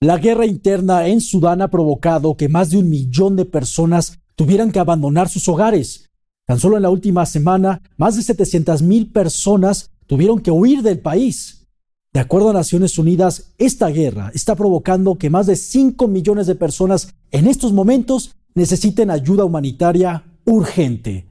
La 0.00 0.18
guerra 0.18 0.44
interna 0.44 1.06
en 1.06 1.20
Sudán 1.20 1.62
ha 1.62 1.68
provocado 1.68 2.36
que 2.36 2.48
más 2.48 2.70
de 2.70 2.78
un 2.78 2.90
millón 2.90 3.36
de 3.36 3.44
personas 3.44 4.18
tuvieran 4.34 4.72
que 4.72 4.80
abandonar 4.80 5.28
sus 5.28 5.46
hogares. 5.46 6.10
Tan 6.46 6.58
solo 6.58 6.74
en 6.74 6.82
la 6.82 6.90
última 6.90 7.24
semana, 7.26 7.80
más 7.96 8.16
de 8.16 8.22
700 8.22 8.82
mil 8.82 9.12
personas 9.12 9.92
tuvieron 10.06 10.40
que 10.40 10.50
huir 10.50 10.82
del 10.82 10.98
país. 10.98 11.68
De 12.12 12.18
acuerdo 12.18 12.50
a 12.50 12.54
Naciones 12.54 12.98
Unidas, 12.98 13.54
esta 13.56 13.86
guerra 13.88 14.32
está 14.34 14.56
provocando 14.56 15.16
que 15.16 15.30
más 15.30 15.46
de 15.46 15.54
5 15.54 16.08
millones 16.08 16.48
de 16.48 16.56
personas 16.56 17.14
en 17.30 17.46
estos 17.46 17.72
momentos 17.72 18.34
necesiten 18.54 19.12
ayuda 19.12 19.44
humanitaria 19.44 20.24
urgente. 20.44 21.25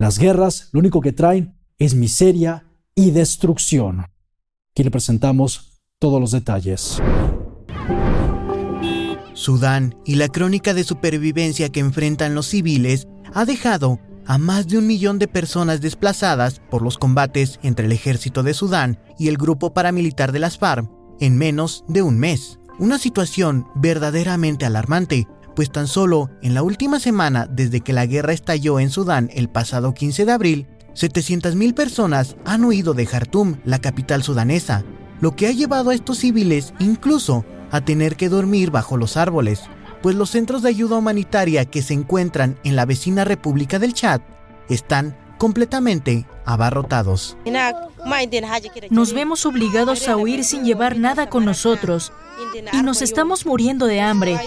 Las 0.00 0.20
guerras 0.20 0.68
lo 0.70 0.78
único 0.78 1.00
que 1.00 1.12
traen 1.12 1.58
es 1.76 1.96
miseria 1.96 2.64
y 2.94 3.10
destrucción. 3.10 4.06
Aquí 4.70 4.84
le 4.84 4.92
presentamos 4.92 5.82
todos 5.98 6.20
los 6.20 6.30
detalles. 6.30 7.02
Sudán 9.34 9.96
y 10.04 10.14
la 10.14 10.28
crónica 10.28 10.72
de 10.72 10.84
supervivencia 10.84 11.70
que 11.70 11.80
enfrentan 11.80 12.36
los 12.36 12.46
civiles 12.46 13.08
ha 13.34 13.44
dejado 13.44 13.98
a 14.24 14.38
más 14.38 14.68
de 14.68 14.78
un 14.78 14.86
millón 14.86 15.18
de 15.18 15.26
personas 15.26 15.80
desplazadas 15.80 16.60
por 16.70 16.82
los 16.82 16.96
combates 16.96 17.58
entre 17.64 17.86
el 17.86 17.92
ejército 17.92 18.44
de 18.44 18.54
Sudán 18.54 19.00
y 19.18 19.26
el 19.26 19.36
grupo 19.36 19.74
paramilitar 19.74 20.30
de 20.30 20.38
las 20.38 20.58
FARC 20.58 20.88
en 21.18 21.36
menos 21.36 21.84
de 21.88 22.02
un 22.02 22.20
mes. 22.20 22.60
Una 22.78 22.98
situación 22.98 23.66
verdaderamente 23.74 24.64
alarmante 24.64 25.26
pues 25.58 25.72
tan 25.72 25.88
solo 25.88 26.30
en 26.40 26.54
la 26.54 26.62
última 26.62 27.00
semana 27.00 27.48
desde 27.50 27.80
que 27.80 27.92
la 27.92 28.06
guerra 28.06 28.32
estalló 28.32 28.78
en 28.78 28.90
Sudán 28.90 29.28
el 29.34 29.48
pasado 29.48 29.92
15 29.92 30.24
de 30.24 30.30
abril, 30.30 30.68
700.000 30.94 31.74
personas 31.74 32.36
han 32.44 32.64
huido 32.64 32.94
de 32.94 33.06
Jartum, 33.06 33.56
la 33.64 33.80
capital 33.80 34.22
sudanesa, 34.22 34.84
lo 35.20 35.34
que 35.34 35.48
ha 35.48 35.50
llevado 35.50 35.90
a 35.90 35.96
estos 35.96 36.18
civiles 36.18 36.74
incluso 36.78 37.44
a 37.72 37.80
tener 37.80 38.14
que 38.14 38.28
dormir 38.28 38.70
bajo 38.70 38.96
los 38.96 39.16
árboles, 39.16 39.62
pues 40.00 40.14
los 40.14 40.30
centros 40.30 40.62
de 40.62 40.68
ayuda 40.68 40.96
humanitaria 40.96 41.64
que 41.64 41.82
se 41.82 41.94
encuentran 41.94 42.56
en 42.62 42.76
la 42.76 42.86
vecina 42.86 43.24
República 43.24 43.80
del 43.80 43.94
Chad 43.94 44.20
están 44.68 45.18
completamente 45.38 46.24
abarrotados. 46.44 47.36
Nos 48.90 49.12
vemos 49.12 49.44
obligados 49.44 50.06
a 50.06 50.16
huir 50.16 50.44
sin 50.44 50.64
llevar 50.64 50.98
nada 50.98 51.28
con 51.28 51.44
nosotros 51.44 52.12
y 52.72 52.82
nos 52.82 53.02
estamos 53.02 53.44
muriendo 53.44 53.86
de 53.86 54.00
hambre. 54.00 54.38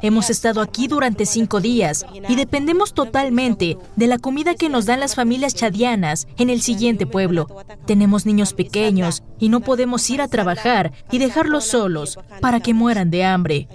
Hemos 0.00 0.30
estado 0.30 0.62
aquí 0.62 0.88
durante 0.88 1.26
cinco 1.26 1.60
días 1.60 2.06
y 2.28 2.36
dependemos 2.36 2.94
totalmente 2.94 3.76
de 3.96 4.06
la 4.06 4.18
comida 4.18 4.54
que 4.54 4.68
nos 4.68 4.86
dan 4.86 5.00
las 5.00 5.14
familias 5.14 5.54
chadianas 5.54 6.26
en 6.38 6.48
el 6.48 6.62
siguiente 6.62 7.06
pueblo. 7.06 7.46
Tenemos 7.86 8.24
niños 8.24 8.54
pequeños 8.54 9.22
y 9.38 9.50
no 9.50 9.60
podemos 9.60 10.08
ir 10.08 10.22
a 10.22 10.28
trabajar 10.28 10.92
y 11.10 11.18
dejarlos 11.18 11.64
solos 11.64 12.18
para 12.40 12.60
que 12.60 12.72
mueran 12.72 13.10
de 13.10 13.24
hambre. 13.24 13.68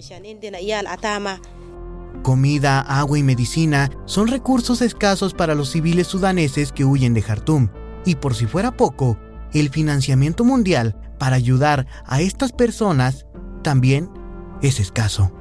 Comida, 2.23 2.79
agua 2.79 3.19
y 3.19 3.23
medicina 3.23 3.91
son 4.05 4.27
recursos 4.27 4.81
escasos 4.81 5.33
para 5.33 5.55
los 5.55 5.71
civiles 5.71 6.07
sudaneses 6.07 6.71
que 6.71 6.85
huyen 6.85 7.13
de 7.13 7.21
Jartum. 7.21 7.69
Y 8.05 8.15
por 8.15 8.33
si 8.33 8.47
fuera 8.47 8.75
poco, 8.75 9.19
el 9.53 9.69
financiamiento 9.69 10.43
mundial 10.43 10.95
para 11.19 11.35
ayudar 11.35 11.85
a 12.05 12.21
estas 12.21 12.51
personas 12.51 13.25
también 13.63 14.09
es 14.61 14.79
escaso. 14.79 15.31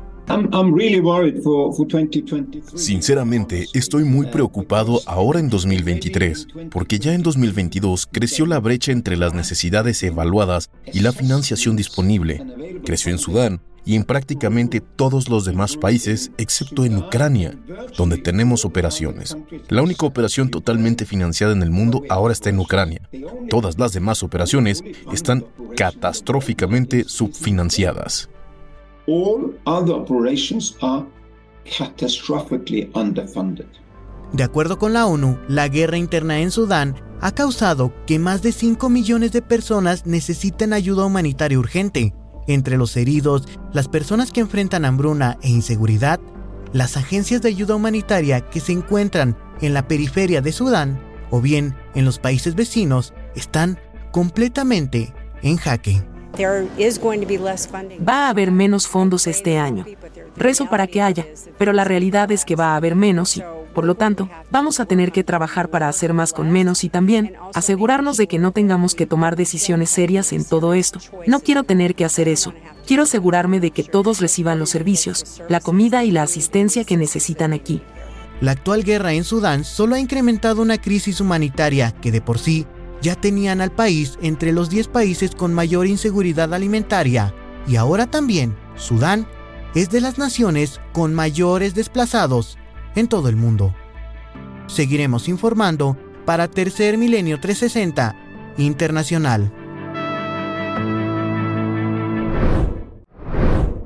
Sinceramente, 2.75 3.67
estoy 3.75 4.05
muy 4.05 4.27
preocupado 4.27 5.01
ahora 5.07 5.41
en 5.41 5.49
2023, 5.49 6.49
porque 6.71 6.99
ya 6.99 7.15
en 7.15 7.23
2022 7.23 8.09
creció 8.11 8.47
la 8.47 8.61
brecha 8.61 8.93
entre 8.93 9.17
las 9.17 9.35
necesidades 9.35 10.03
evaluadas 10.03 10.71
y 10.93 11.01
la 11.01 11.13
financiación 11.13 11.77
disponible. 11.77 12.45
Creció 12.85 13.13
en 13.13 13.19
Sudán 13.19 13.61
y 13.85 13.97
en 13.97 14.05
prácticamente 14.05 14.81
todos 14.81 15.29
los 15.29 15.45
demás 15.45 15.77
países, 15.77 16.31
excepto 16.39 16.85
en 16.85 16.97
Ucrania, 16.97 17.59
donde 17.97 18.17
tenemos 18.17 18.65
operaciones. 18.65 19.37
La 19.69 19.83
única 19.83 20.07
operación 20.07 20.51
totalmente 20.51 21.05
financiada 21.05 21.53
en 21.53 21.63
el 21.63 21.71
mundo 21.71 22.03
ahora 22.09 22.33
está 22.33 22.51
en 22.51 22.61
Ucrania. 22.61 23.03
Todas 23.51 23.79
las 23.79 23.93
demás 23.93 24.23
operaciones 24.23 24.83
están 25.13 25.45
catastróficamente 25.77 27.05
subfinanciadas. 27.07 28.29
De 34.33 34.45
acuerdo 34.45 34.79
con 34.79 34.93
la 34.93 35.07
ONU, 35.07 35.39
la 35.49 35.69
guerra 35.69 35.99
interna 35.99 36.41
en 36.41 36.51
Sudán 36.51 36.97
ha 37.21 37.33
causado 37.33 37.93
que 38.07 38.19
más 38.19 38.43
de 38.43 38.53
5 38.53 38.89
millones 38.89 39.33
de 39.33 39.43
personas 39.43 40.07
necesiten 40.07 40.73
ayuda 40.73 41.05
humanitaria 41.05 41.59
urgente. 41.59 42.15
Entre 42.49 42.77
los 42.77 42.97
heridos, 42.97 43.47
las 43.73 43.89
personas 43.89 44.33
que 44.33 44.41
enfrentan 44.41 44.85
hambruna 44.85 45.39
e 45.43 45.49
inseguridad, 45.49 46.19
las 46.73 46.97
agencias 46.97 47.43
de 47.43 47.51
ayuda 47.51 47.75
humanitaria 47.75 48.41
que 48.41 48.61
se 48.61 48.73
encuentran 48.73 49.37
en 49.61 49.75
la 49.75 49.87
periferia 49.87 50.41
de 50.41 50.53
Sudán 50.53 51.01
o 51.31 51.41
bien 51.41 51.77
en 51.95 52.05
los 52.05 52.19
países 52.19 52.55
vecinos 52.55 53.13
están 53.37 53.79
completamente 54.11 55.13
en 55.43 55.57
jaque. 55.57 56.12
Va 58.09 58.27
a 58.27 58.29
haber 58.31 58.51
menos 58.51 58.89
fondos 58.89 59.27
este 59.27 59.59
año. 59.59 59.85
Rezo 60.37 60.69
para 60.69 60.87
que 60.87 61.03
haya, 61.03 61.27
pero 61.59 61.73
la 61.73 61.85
realidad 61.85 62.31
es 62.33 62.45
que 62.45 62.57
va 62.57 62.73
a 62.73 62.77
haber 62.77 62.97
menos 62.97 63.37
y, 63.37 63.43
por 63.75 63.85
lo 63.85 63.95
tanto, 63.95 64.29
vamos 64.51 64.81
a 64.81 64.87
tener 64.87 65.13
que 65.13 65.25
trabajar 65.25 65.69
para 65.69 65.89
hacer 65.89 66.13
más 66.13 66.33
con 66.33 66.51
menos 66.51 66.85
y 66.85 66.89
también 66.89 67.35
asegurarnos 67.55 68.17
de 68.17 68.27
que 68.27 68.39
no 68.39 68.53
tengamos 68.53 68.95
que 68.95 69.07
tomar 69.07 69.37
decisiones 69.37 69.91
serias 69.91 70.33
en 70.33 70.45
todo 70.45 70.75
esto. 70.75 71.01
No 71.27 71.41
quiero 71.41 71.65
tener 71.65 71.95
que 71.95 72.05
hacer 72.05 72.29
eso. 72.29 72.53
Quiero 72.87 73.05
asegurarme 73.05 73.61
de 73.61 73.71
que 73.71 73.85
todos 73.85 74.21
reciban 74.21 74.59
los 74.59 74.71
servicios, 74.71 75.43
la 75.49 75.61
comida 75.61 76.05
y 76.05 76.11
la 76.11 76.23
asistencia 76.23 76.85
que 76.85 76.97
necesitan 76.97 77.53
aquí. 77.53 77.83
La 78.41 78.53
actual 78.53 78.83
guerra 78.83 79.13
en 79.13 79.25
Sudán 79.25 79.65
solo 79.65 79.95
ha 79.95 80.01
incrementado 80.01 80.63
una 80.63 80.79
crisis 80.79 81.21
humanitaria 81.21 81.93
que 81.93 82.11
de 82.11 82.21
por 82.21 82.39
sí 82.39 82.67
ya 83.03 83.17
tenían 83.17 83.61
al 83.61 83.73
país 83.73 84.19
entre 84.23 84.53
los 84.53 84.71
10 84.71 84.89
países 84.89 85.35
con 85.35 85.53
mayor 85.53 85.87
inseguridad 85.87 86.55
alimentaria 86.55 87.35
y 87.67 87.77
ahora 87.77 88.07
también 88.07 88.57
Sudán 88.77 89.27
es 89.75 89.91
de 89.91 90.01
las 90.01 90.19
naciones 90.19 90.81
con 90.93 91.13
mayores 91.13 91.75
desplazados 91.75 92.59
en 92.95 93.09
todo 93.09 93.29
el 93.29 93.37
mundo. 93.37 93.75
Seguiremos 94.67 95.29
informando 95.29 95.97
para 96.25 96.49
Tercer 96.49 96.97
Milenio 96.97 97.41
360 97.41 98.17
Internacional. 98.59 99.53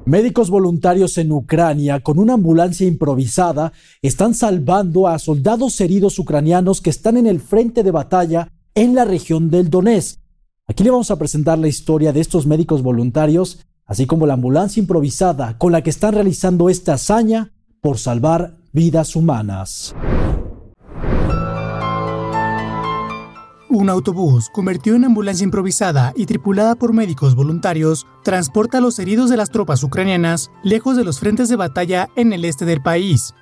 Médicos 0.04 0.50
voluntarios 0.50 1.18
en 1.18 1.32
Ucrania 1.32 1.98
con 1.98 2.20
una 2.20 2.34
ambulancia 2.34 2.86
improvisada 2.86 3.72
están 4.02 4.34
salvando 4.34 5.08
a 5.08 5.18
soldados 5.18 5.80
heridos 5.80 6.18
ucranianos 6.20 6.80
que 6.80 6.90
están 6.90 7.16
en 7.16 7.26
el 7.26 7.40
frente 7.40 7.82
de 7.82 7.90
batalla 7.90 8.52
en 8.76 8.94
la 8.94 9.04
región 9.04 9.50
del 9.50 9.70
Donetsk. 9.70 10.20
Aquí 10.68 10.84
le 10.84 10.90
vamos 10.90 11.10
a 11.10 11.18
presentar 11.18 11.58
la 11.58 11.66
historia 11.66 12.12
de 12.12 12.20
estos 12.20 12.46
médicos 12.46 12.82
voluntarios, 12.82 13.64
así 13.86 14.06
como 14.06 14.26
la 14.26 14.34
ambulancia 14.34 14.80
improvisada 14.80 15.56
con 15.58 15.72
la 15.72 15.82
que 15.82 15.90
están 15.90 16.12
realizando 16.12 16.68
esta 16.68 16.94
hazaña 16.94 17.52
por 17.80 17.98
salvar 17.98 18.58
vidas 18.72 19.16
humanas. 19.16 19.94
Un 23.70 23.88
autobús, 23.88 24.50
convertido 24.52 24.96
en 24.96 25.04
ambulancia 25.04 25.44
improvisada 25.44 26.12
y 26.14 26.26
tripulada 26.26 26.74
por 26.74 26.92
médicos 26.92 27.34
voluntarios, 27.34 28.06
transporta 28.24 28.78
a 28.78 28.80
los 28.80 28.98
heridos 28.98 29.30
de 29.30 29.38
las 29.38 29.50
tropas 29.50 29.82
ucranianas 29.82 30.50
lejos 30.62 30.96
de 30.96 31.04
los 31.04 31.18
frentes 31.18 31.48
de 31.48 31.56
batalla 31.56 32.08
en 32.14 32.32
el 32.32 32.44
este 32.44 32.66
del 32.66 32.82
país. 32.82 33.32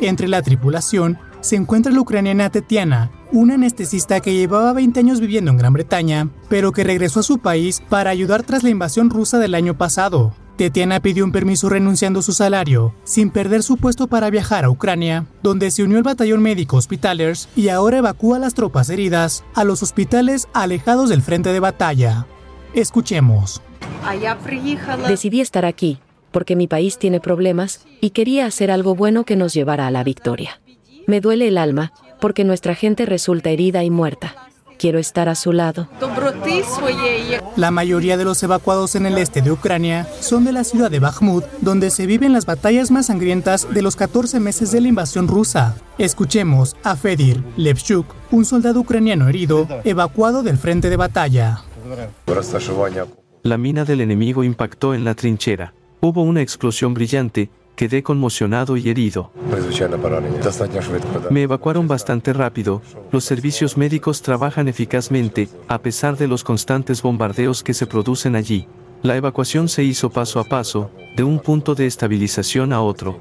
Entre 0.00 0.28
la 0.28 0.42
tripulación 0.42 1.18
se 1.40 1.56
encuentra 1.56 1.92
la 1.92 2.00
ucraniana 2.00 2.50
Tetiana, 2.50 3.10
una 3.32 3.54
anestesista 3.54 4.20
que 4.20 4.34
llevaba 4.34 4.72
20 4.72 5.00
años 5.00 5.20
viviendo 5.20 5.50
en 5.50 5.56
Gran 5.56 5.72
Bretaña, 5.72 6.28
pero 6.48 6.72
que 6.72 6.84
regresó 6.84 7.20
a 7.20 7.22
su 7.22 7.38
país 7.38 7.82
para 7.88 8.10
ayudar 8.10 8.42
tras 8.42 8.62
la 8.62 8.70
invasión 8.70 9.10
rusa 9.10 9.38
del 9.38 9.54
año 9.54 9.78
pasado. 9.78 10.34
Tetiana 10.56 11.00
pidió 11.00 11.24
un 11.24 11.32
permiso 11.32 11.68
renunciando 11.68 12.20
a 12.20 12.22
su 12.22 12.32
salario, 12.32 12.94
sin 13.04 13.30
perder 13.30 13.62
su 13.62 13.76
puesto 13.76 14.06
para 14.06 14.30
viajar 14.30 14.64
a 14.64 14.70
Ucrania, 14.70 15.26
donde 15.42 15.70
se 15.70 15.82
unió 15.82 15.98
al 15.98 16.02
batallón 16.02 16.42
médico 16.42 16.76
Hospitalers 16.78 17.48
y 17.54 17.68
ahora 17.68 17.98
evacúa 17.98 18.36
a 18.36 18.40
las 18.40 18.54
tropas 18.54 18.88
heridas 18.88 19.44
a 19.54 19.64
los 19.64 19.82
hospitales 19.82 20.48
alejados 20.54 21.10
del 21.10 21.22
frente 21.22 21.52
de 21.52 21.60
batalla. 21.60 22.26
Escuchemos. 22.74 23.62
Decidí 25.08 25.40
estar 25.40 25.64
aquí 25.64 26.00
porque 26.36 26.54
mi 26.54 26.66
país 26.66 26.98
tiene 26.98 27.18
problemas 27.18 27.86
y 27.98 28.10
quería 28.10 28.44
hacer 28.44 28.70
algo 28.70 28.94
bueno 28.94 29.24
que 29.24 29.36
nos 29.36 29.54
llevara 29.54 29.86
a 29.86 29.90
la 29.90 30.04
victoria. 30.04 30.60
Me 31.06 31.22
duele 31.22 31.48
el 31.48 31.56
alma 31.56 31.94
porque 32.20 32.44
nuestra 32.44 32.74
gente 32.74 33.06
resulta 33.06 33.48
herida 33.48 33.84
y 33.84 33.88
muerta. 33.88 34.34
Quiero 34.78 34.98
estar 34.98 35.30
a 35.30 35.34
su 35.34 35.54
lado. 35.54 35.88
La 37.56 37.70
mayoría 37.70 38.18
de 38.18 38.26
los 38.26 38.42
evacuados 38.42 38.96
en 38.96 39.06
el 39.06 39.16
este 39.16 39.40
de 39.40 39.50
Ucrania 39.50 40.06
son 40.20 40.44
de 40.44 40.52
la 40.52 40.64
ciudad 40.64 40.90
de 40.90 40.98
Bakhmut, 40.98 41.46
donde 41.62 41.88
se 41.88 42.04
viven 42.04 42.34
las 42.34 42.44
batallas 42.44 42.90
más 42.90 43.06
sangrientas 43.06 43.72
de 43.72 43.80
los 43.80 43.96
14 43.96 44.38
meses 44.38 44.70
de 44.72 44.82
la 44.82 44.88
invasión 44.88 45.28
rusa. 45.28 45.74
Escuchemos 45.96 46.76
a 46.82 46.96
Fedir 46.96 47.42
Levchuk, 47.56 48.14
un 48.30 48.44
soldado 48.44 48.80
ucraniano 48.80 49.26
herido, 49.26 49.66
evacuado 49.84 50.42
del 50.42 50.58
frente 50.58 50.90
de 50.90 50.96
batalla. 50.96 51.62
La 53.42 53.56
mina 53.56 53.86
del 53.86 54.02
enemigo 54.02 54.44
impactó 54.44 54.92
en 54.92 55.02
la 55.02 55.14
trinchera. 55.14 55.72
Hubo 56.00 56.22
una 56.22 56.42
explosión 56.42 56.94
brillante 56.94 57.50
quedé 57.76 58.02
conmocionado 58.02 58.76
y 58.76 58.88
herido. 58.88 59.30
Me 61.30 61.42
evacuaron 61.42 61.86
bastante 61.86 62.32
rápido. 62.32 62.82
Los 63.12 63.24
servicios 63.24 63.76
médicos 63.76 64.22
trabajan 64.22 64.66
eficazmente, 64.66 65.48
a 65.68 65.78
pesar 65.78 66.16
de 66.16 66.26
los 66.26 66.42
constantes 66.42 67.02
bombardeos 67.02 67.62
que 67.62 67.74
se 67.74 67.86
producen 67.86 68.34
allí. 68.34 68.66
La 69.02 69.14
evacuación 69.14 69.68
se 69.68 69.84
hizo 69.84 70.10
paso 70.10 70.40
a 70.40 70.44
paso, 70.44 70.90
de 71.14 71.22
un 71.22 71.38
punto 71.38 71.74
de 71.74 71.86
estabilización 71.86 72.72
a 72.72 72.80
otro. 72.80 73.20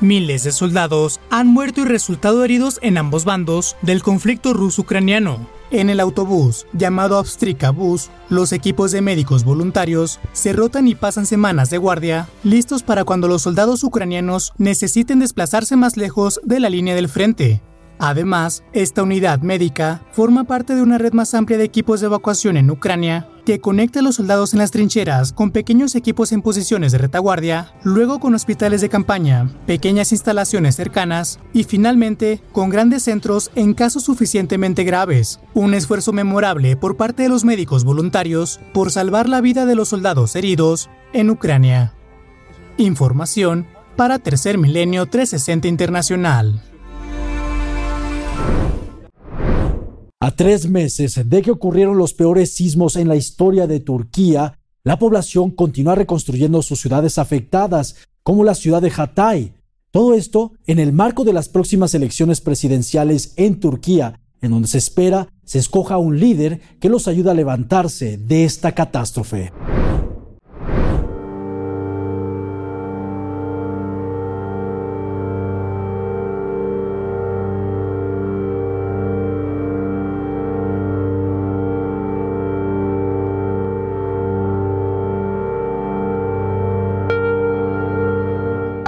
Miles 0.00 0.44
de 0.44 0.52
soldados 0.52 1.18
han 1.28 1.48
muerto 1.48 1.80
y 1.80 1.84
resultado 1.84 2.44
heridos 2.44 2.78
en 2.82 2.98
ambos 2.98 3.24
bandos 3.24 3.76
del 3.82 4.02
conflicto 4.02 4.54
ruso-ucraniano. 4.54 5.57
En 5.70 5.90
el 5.90 6.00
autobús, 6.00 6.66
llamado 6.72 7.18
Obstrika 7.18 7.70
Bus, 7.70 8.08
los 8.30 8.52
equipos 8.52 8.90
de 8.90 9.02
médicos 9.02 9.44
voluntarios 9.44 10.18
se 10.32 10.54
rotan 10.54 10.88
y 10.88 10.94
pasan 10.94 11.26
semanas 11.26 11.68
de 11.68 11.76
guardia, 11.76 12.26
listos 12.42 12.82
para 12.82 13.04
cuando 13.04 13.28
los 13.28 13.42
soldados 13.42 13.84
ucranianos 13.84 14.54
necesiten 14.56 15.18
desplazarse 15.18 15.76
más 15.76 15.98
lejos 15.98 16.40
de 16.42 16.60
la 16.60 16.70
línea 16.70 16.94
del 16.94 17.10
frente. 17.10 17.60
Además, 17.98 18.62
esta 18.72 19.02
unidad 19.02 19.40
médica 19.40 20.00
forma 20.12 20.44
parte 20.44 20.74
de 20.74 20.82
una 20.82 20.96
red 20.96 21.12
más 21.12 21.34
amplia 21.34 21.58
de 21.58 21.64
equipos 21.64 22.00
de 22.00 22.06
evacuación 22.06 22.56
en 22.56 22.70
Ucrania 22.70 23.28
que 23.48 23.62
conecta 23.62 24.00
a 24.00 24.02
los 24.02 24.16
soldados 24.16 24.52
en 24.52 24.58
las 24.58 24.72
trincheras 24.72 25.32
con 25.32 25.52
pequeños 25.52 25.94
equipos 25.94 26.32
en 26.32 26.42
posiciones 26.42 26.92
de 26.92 26.98
retaguardia, 26.98 27.72
luego 27.82 28.20
con 28.20 28.34
hospitales 28.34 28.82
de 28.82 28.90
campaña, 28.90 29.48
pequeñas 29.66 30.12
instalaciones 30.12 30.76
cercanas 30.76 31.40
y 31.54 31.64
finalmente 31.64 32.42
con 32.52 32.68
grandes 32.68 33.04
centros 33.04 33.50
en 33.54 33.72
casos 33.72 34.02
suficientemente 34.02 34.84
graves. 34.84 35.40
Un 35.54 35.72
esfuerzo 35.72 36.12
memorable 36.12 36.76
por 36.76 36.98
parte 36.98 37.22
de 37.22 37.30
los 37.30 37.46
médicos 37.46 37.84
voluntarios 37.84 38.60
por 38.74 38.92
salvar 38.92 39.30
la 39.30 39.40
vida 39.40 39.64
de 39.64 39.76
los 39.76 39.88
soldados 39.88 40.36
heridos 40.36 40.90
en 41.14 41.30
Ucrania. 41.30 41.94
Información 42.76 43.66
para 43.96 44.18
Tercer 44.18 44.58
Milenio 44.58 45.06
360 45.06 45.68
Internacional. 45.68 46.67
A 50.28 50.30
tres 50.30 50.68
meses 50.68 51.18
de 51.26 51.40
que 51.40 51.50
ocurrieron 51.50 51.96
los 51.96 52.12
peores 52.12 52.52
sismos 52.52 52.96
en 52.96 53.08
la 53.08 53.16
historia 53.16 53.66
de 53.66 53.80
Turquía, 53.80 54.58
la 54.84 54.98
población 54.98 55.50
continúa 55.50 55.94
reconstruyendo 55.94 56.60
sus 56.60 56.82
ciudades 56.82 57.16
afectadas, 57.16 57.96
como 58.22 58.44
la 58.44 58.54
ciudad 58.54 58.82
de 58.82 58.92
Hatay. 58.94 59.54
Todo 59.90 60.12
esto 60.12 60.52
en 60.66 60.80
el 60.80 60.92
marco 60.92 61.24
de 61.24 61.32
las 61.32 61.48
próximas 61.48 61.94
elecciones 61.94 62.42
presidenciales 62.42 63.32
en 63.36 63.58
Turquía, 63.58 64.20
en 64.42 64.50
donde 64.50 64.68
se 64.68 64.76
espera 64.76 65.28
se 65.46 65.60
escoja 65.60 65.96
un 65.96 66.20
líder 66.20 66.60
que 66.78 66.90
los 66.90 67.08
ayude 67.08 67.30
a 67.30 67.34
levantarse 67.34 68.18
de 68.18 68.44
esta 68.44 68.72
catástrofe. 68.72 69.50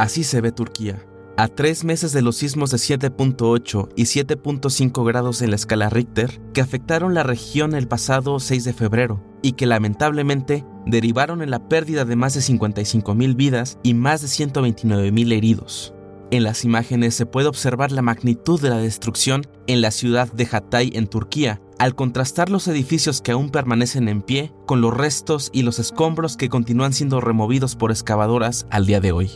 Así 0.00 0.24
se 0.24 0.40
ve 0.40 0.50
Turquía. 0.50 1.04
A 1.36 1.46
tres 1.48 1.84
meses 1.84 2.12
de 2.12 2.22
los 2.22 2.36
sismos 2.36 2.70
de 2.70 2.78
7.8 2.78 3.90
y 3.96 4.04
7.5 4.04 5.06
grados 5.06 5.42
en 5.42 5.50
la 5.50 5.56
escala 5.56 5.90
Richter 5.90 6.40
que 6.54 6.62
afectaron 6.62 7.12
la 7.12 7.22
región 7.22 7.74
el 7.74 7.86
pasado 7.86 8.40
6 8.40 8.64
de 8.64 8.72
febrero 8.72 9.22
y 9.42 9.52
que 9.52 9.66
lamentablemente 9.66 10.64
derivaron 10.86 11.42
en 11.42 11.50
la 11.50 11.68
pérdida 11.68 12.06
de 12.06 12.16
más 12.16 12.32
de 12.32 12.40
55.000 12.40 13.36
vidas 13.36 13.78
y 13.82 13.92
más 13.92 14.22
de 14.22 14.28
129.000 14.28 15.32
heridos. 15.34 15.92
En 16.30 16.44
las 16.44 16.64
imágenes 16.64 17.14
se 17.14 17.26
puede 17.26 17.48
observar 17.48 17.92
la 17.92 18.00
magnitud 18.00 18.58
de 18.58 18.70
la 18.70 18.78
destrucción 18.78 19.46
en 19.66 19.82
la 19.82 19.90
ciudad 19.90 20.32
de 20.32 20.48
Hatay 20.50 20.92
en 20.94 21.08
Turquía, 21.08 21.60
al 21.78 21.94
contrastar 21.94 22.48
los 22.48 22.68
edificios 22.68 23.20
que 23.20 23.32
aún 23.32 23.50
permanecen 23.50 24.08
en 24.08 24.22
pie 24.22 24.50
con 24.66 24.80
los 24.80 24.96
restos 24.96 25.50
y 25.52 25.60
los 25.60 25.78
escombros 25.78 26.38
que 26.38 26.48
continúan 26.48 26.94
siendo 26.94 27.20
removidos 27.20 27.76
por 27.76 27.90
excavadoras 27.90 28.66
al 28.70 28.86
día 28.86 29.00
de 29.00 29.12
hoy. 29.12 29.30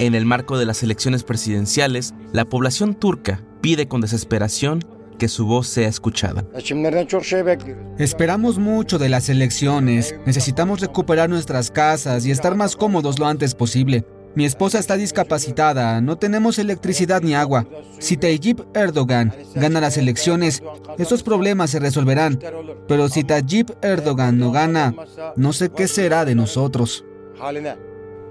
En 0.00 0.14
el 0.14 0.24
marco 0.24 0.56
de 0.56 0.64
las 0.64 0.82
elecciones 0.82 1.24
presidenciales, 1.24 2.14
la 2.32 2.46
población 2.46 2.94
turca 2.94 3.42
pide 3.60 3.86
con 3.86 4.00
desesperación 4.00 4.82
que 5.18 5.28
su 5.28 5.44
voz 5.44 5.68
sea 5.68 5.88
escuchada. 5.88 6.46
Esperamos 7.98 8.58
mucho 8.58 8.98
de 8.98 9.10
las 9.10 9.28
elecciones. 9.28 10.14
Necesitamos 10.24 10.80
recuperar 10.80 11.28
nuestras 11.28 11.70
casas 11.70 12.24
y 12.24 12.30
estar 12.30 12.54
más 12.54 12.76
cómodos 12.76 13.18
lo 13.18 13.26
antes 13.26 13.54
posible. 13.54 14.06
Mi 14.34 14.46
esposa 14.46 14.78
está 14.78 14.96
discapacitada, 14.96 16.00
no 16.00 16.16
tenemos 16.16 16.58
electricidad 16.58 17.20
ni 17.20 17.34
agua. 17.34 17.66
Si 17.98 18.16
Tayyip 18.16 18.74
Erdogan 18.74 19.34
gana 19.54 19.82
las 19.82 19.98
elecciones, 19.98 20.62
estos 20.96 21.22
problemas 21.22 21.72
se 21.72 21.78
resolverán. 21.78 22.40
Pero 22.88 23.10
si 23.10 23.22
Tayyip 23.22 23.72
Erdogan 23.82 24.38
no 24.38 24.50
gana, 24.50 24.94
no 25.36 25.52
sé 25.52 25.68
qué 25.68 25.86
será 25.88 26.24
de 26.24 26.34
nosotros. 26.34 27.04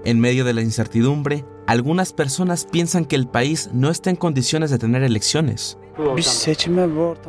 En 0.04 0.18
medio 0.18 0.44
de 0.44 0.54
la 0.54 0.62
incertidumbre, 0.62 1.44
algunas 1.70 2.12
personas 2.12 2.66
piensan 2.68 3.04
que 3.04 3.14
el 3.14 3.28
país 3.28 3.70
no 3.72 3.90
está 3.90 4.10
en 4.10 4.16
condiciones 4.16 4.72
de 4.72 4.78
tener 4.78 5.04
elecciones. 5.04 5.78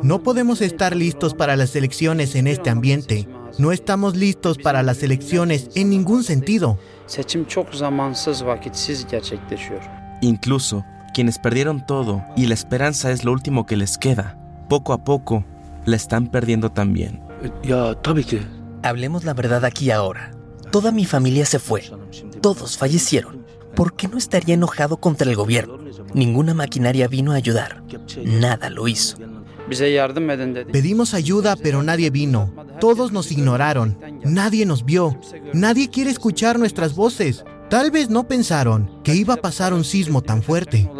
No 0.02 0.22
podemos 0.24 0.60
estar 0.60 0.96
listos 0.96 1.32
para 1.34 1.54
las 1.54 1.76
elecciones 1.76 2.34
en 2.34 2.48
este 2.48 2.68
ambiente. 2.68 3.28
No 3.58 3.70
estamos 3.70 4.16
listos 4.16 4.58
para 4.58 4.82
las 4.82 5.00
elecciones 5.04 5.68
en 5.76 5.90
ningún 5.90 6.24
sentido. 6.24 6.76
Incluso 10.22 10.84
quienes 11.14 11.38
perdieron 11.38 11.86
todo 11.86 12.24
y 12.36 12.46
la 12.46 12.54
esperanza 12.54 13.12
es 13.12 13.24
lo 13.24 13.30
último 13.30 13.64
que 13.64 13.76
les 13.76 13.96
queda, 13.96 14.36
poco 14.68 14.92
a 14.92 15.04
poco 15.04 15.44
la 15.84 15.94
están 15.94 16.26
perdiendo 16.26 16.72
también. 16.72 17.20
Hablemos 18.82 19.22
la 19.22 19.34
verdad 19.34 19.64
aquí 19.64 19.92
ahora. 19.92 20.32
Toda 20.72 20.90
mi 20.90 21.04
familia 21.04 21.46
se 21.46 21.60
fue. 21.60 21.84
Todos 22.40 22.76
fallecieron. 22.76 23.41
¿Por 23.74 23.94
qué 23.94 24.08
no 24.08 24.18
estaría 24.18 24.54
enojado 24.54 24.96
contra 24.98 25.28
el 25.28 25.36
gobierno? 25.36 25.78
Ninguna 26.14 26.54
maquinaria 26.54 27.08
vino 27.08 27.32
a 27.32 27.36
ayudar. 27.36 27.82
Nada 28.24 28.70
lo 28.70 28.88
hizo. 28.88 29.16
Pedimos 30.72 31.14
ayuda, 31.14 31.56
pero 31.56 31.82
nadie 31.82 32.10
vino. 32.10 32.52
Todos 32.80 33.12
nos 33.12 33.30
ignoraron. 33.32 33.98
Nadie 34.24 34.66
nos 34.66 34.84
vio. 34.84 35.18
Nadie 35.54 35.88
quiere 35.88 36.10
escuchar 36.10 36.58
nuestras 36.58 36.94
voces. 36.94 37.44
Tal 37.70 37.90
vez 37.90 38.10
no 38.10 38.28
pensaron 38.28 38.90
que 39.02 39.14
iba 39.14 39.34
a 39.34 39.38
pasar 39.38 39.72
un 39.72 39.84
sismo 39.84 40.20
tan 40.20 40.42
fuerte. 40.42 40.90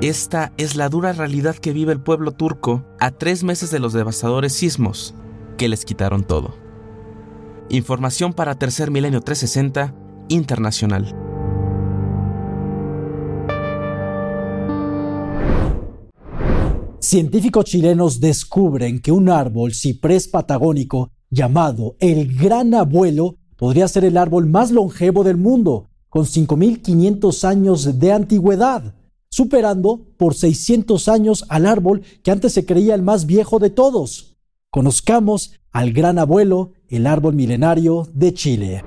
Esta 0.00 0.52
es 0.58 0.76
la 0.76 0.88
dura 0.88 1.12
realidad 1.12 1.56
que 1.56 1.72
vive 1.72 1.92
el 1.92 2.00
pueblo 2.00 2.30
turco 2.30 2.84
a 3.00 3.10
tres 3.10 3.42
meses 3.42 3.72
de 3.72 3.80
los 3.80 3.92
devastadores 3.92 4.52
sismos 4.52 5.12
que 5.56 5.68
les 5.68 5.84
quitaron 5.84 6.22
todo. 6.22 6.54
Información 7.68 8.32
para 8.32 8.54
Tercer 8.54 8.92
Milenio 8.92 9.22
360 9.22 9.92
Internacional. 10.28 11.16
Científicos 17.00 17.64
chilenos 17.64 18.20
descubren 18.20 19.00
que 19.00 19.10
un 19.10 19.28
árbol 19.28 19.74
ciprés 19.74 20.28
patagónico 20.28 21.10
llamado 21.28 21.96
el 21.98 22.36
Gran 22.36 22.72
Abuelo 22.72 23.34
podría 23.56 23.88
ser 23.88 24.04
el 24.04 24.16
árbol 24.16 24.46
más 24.46 24.70
longevo 24.70 25.24
del 25.24 25.38
mundo, 25.38 25.88
con 26.08 26.24
5.500 26.24 27.44
años 27.44 27.98
de 27.98 28.12
antigüedad, 28.12 28.94
superando 29.30 30.06
por 30.16 30.34
600 30.34 31.08
años 31.08 31.44
al 31.48 31.66
árbol 31.66 32.02
que 32.22 32.30
antes 32.30 32.52
se 32.52 32.64
creía 32.64 32.94
el 32.94 33.02
más 33.02 33.26
viejo 33.26 33.58
de 33.58 33.70
todos. 33.70 34.36
Conozcamos 34.70 35.52
al 35.72 35.92
Gran 35.92 36.18
Abuelo, 36.18 36.72
el 36.88 37.06
árbol 37.06 37.34
milenario 37.34 38.06
de 38.12 38.34
Chile. 38.34 38.84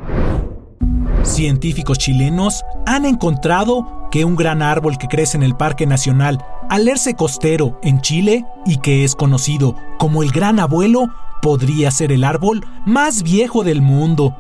Científicos 1.24 1.98
chilenos 1.98 2.64
han 2.86 3.06
encontrado 3.06 4.08
que 4.12 4.26
un 4.26 4.36
gran 4.36 4.62
árbol 4.62 4.98
que 4.98 5.08
crece 5.08 5.38
en 5.38 5.44
el 5.44 5.56
Parque 5.56 5.86
Nacional 5.86 6.44
Alerce 6.70 7.16
Costero 7.16 7.80
en 7.84 8.02
Chile 8.02 8.46
y 8.66 8.78
que 8.78 9.04
es 9.04 9.16
conocido 9.16 9.76
como 9.98 10.24
el 10.24 10.32
Gran 10.32 10.60
Abuelo 10.60 11.14
podría 11.42 11.92
ser 11.92 12.12
el 12.12 12.24
árbol 12.24 12.66
más 12.86 13.24
viejo 13.24 13.64
del 13.64 13.82
mundo. 13.82 14.36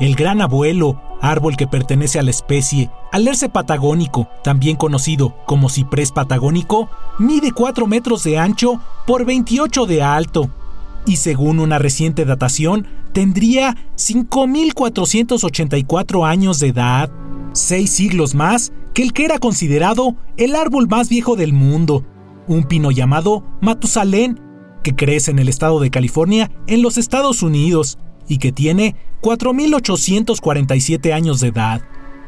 El 0.00 0.16
Gran 0.16 0.40
Abuelo, 0.40 1.00
árbol 1.20 1.56
que 1.56 1.66
pertenece 1.66 2.18
a 2.18 2.22
la 2.22 2.30
especie 2.30 2.90
Alerce 3.12 3.48
patagónico, 3.48 4.28
también 4.42 4.76
conocido 4.76 5.34
como 5.46 5.68
ciprés 5.68 6.12
patagónico, 6.12 6.90
mide 7.18 7.52
4 7.52 7.86
metros 7.86 8.24
de 8.24 8.38
ancho 8.38 8.80
por 9.06 9.24
28 9.24 9.86
de 9.86 10.02
alto 10.02 10.50
y 11.06 11.16
según 11.16 11.60
una 11.60 11.78
reciente 11.78 12.24
datación 12.24 12.86
tendría 13.12 13.76
5.484 13.96 16.26
años 16.26 16.58
de 16.58 16.68
edad, 16.68 17.10
seis 17.52 17.90
siglos 17.90 18.34
más 18.34 18.72
que 18.94 19.02
el 19.02 19.12
que 19.12 19.24
era 19.24 19.38
considerado 19.38 20.16
el 20.36 20.56
árbol 20.56 20.88
más 20.88 21.08
viejo 21.08 21.36
del 21.36 21.52
mundo, 21.52 22.04
un 22.46 22.64
pino 22.64 22.90
llamado 22.90 23.44
Matusalén, 23.60 24.40
que 24.82 24.94
crece 24.94 25.30
en 25.30 25.38
el 25.38 25.48
estado 25.48 25.80
de 25.80 25.90
California 25.90 26.50
en 26.66 26.82
los 26.82 26.98
Estados 26.98 27.42
Unidos 27.42 27.98
y 28.28 28.38
que 28.38 28.52
tiene 28.52 28.96
4.847 29.20 31.12
años 31.12 31.40
de 31.40 31.48
edad. 31.48 31.82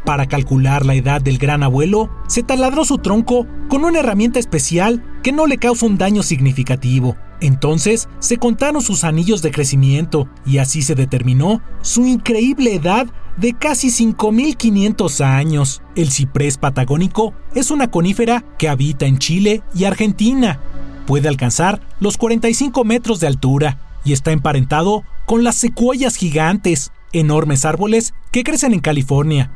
Para 0.06 0.26
calcular 0.26 0.86
la 0.86 0.94
edad 0.94 1.20
del 1.20 1.36
gran 1.36 1.64
abuelo, 1.64 2.10
se 2.28 2.44
taladró 2.44 2.84
su 2.84 2.98
tronco 2.98 3.44
con 3.68 3.84
una 3.84 3.98
herramienta 3.98 4.38
especial 4.38 5.04
que 5.24 5.32
no 5.32 5.46
le 5.46 5.58
causa 5.58 5.84
un 5.86 5.98
daño 5.98 6.22
significativo. 6.22 7.16
Entonces 7.40 8.08
se 8.20 8.36
contaron 8.36 8.82
sus 8.82 9.02
anillos 9.02 9.42
de 9.42 9.50
crecimiento 9.50 10.28
y 10.46 10.58
así 10.58 10.82
se 10.82 10.94
determinó 10.94 11.60
su 11.82 12.06
increíble 12.06 12.74
edad 12.74 13.08
de 13.36 13.52
casi 13.52 13.88
5.500 13.88 15.24
años. 15.24 15.82
El 15.96 16.10
ciprés 16.10 16.56
patagónico 16.56 17.34
es 17.54 17.72
una 17.72 17.90
conífera 17.90 18.44
que 18.58 18.68
habita 18.68 19.06
en 19.06 19.18
Chile 19.18 19.62
y 19.74 19.84
Argentina. 19.84 20.60
Puede 21.06 21.28
alcanzar 21.28 21.80
los 21.98 22.16
45 22.16 22.84
metros 22.84 23.20
de 23.20 23.26
altura 23.26 23.85
y 24.06 24.12
está 24.12 24.30
emparentado 24.30 25.04
con 25.26 25.44
las 25.44 25.56
secuoyas 25.56 26.16
gigantes, 26.16 26.92
enormes 27.12 27.64
árboles 27.64 28.14
que 28.30 28.44
crecen 28.44 28.72
en 28.72 28.80
California. 28.80 29.50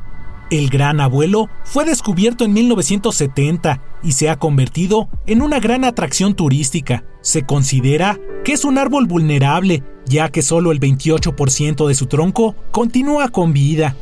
El 0.51 0.69
gran 0.69 1.01
abuelo 1.01 1.49
fue 1.63 1.85
descubierto 1.85 2.45
en 2.45 2.53
1970 2.53 3.81
y 4.03 4.13
se 4.13 4.29
ha 4.29 4.37
convertido 4.37 5.09
en 5.27 5.43
una 5.43 5.61
gran 5.61 5.85
atracción 5.85 6.35
turística. 6.35 7.05
Se 7.23 7.47
considera 7.47 8.19
que 8.45 8.55
es 8.55 8.65
un 8.65 8.77
árbol 8.77 9.07
vulnerable, 9.07 9.85
ya 10.07 10.29
que 10.31 10.43
solo 10.43 10.73
el 10.73 10.81
28% 10.81 11.87
de 11.87 11.95
su 11.95 12.07
tronco 12.07 12.57
continúa 12.73 13.29
con 13.29 13.53
vida. 13.53 13.95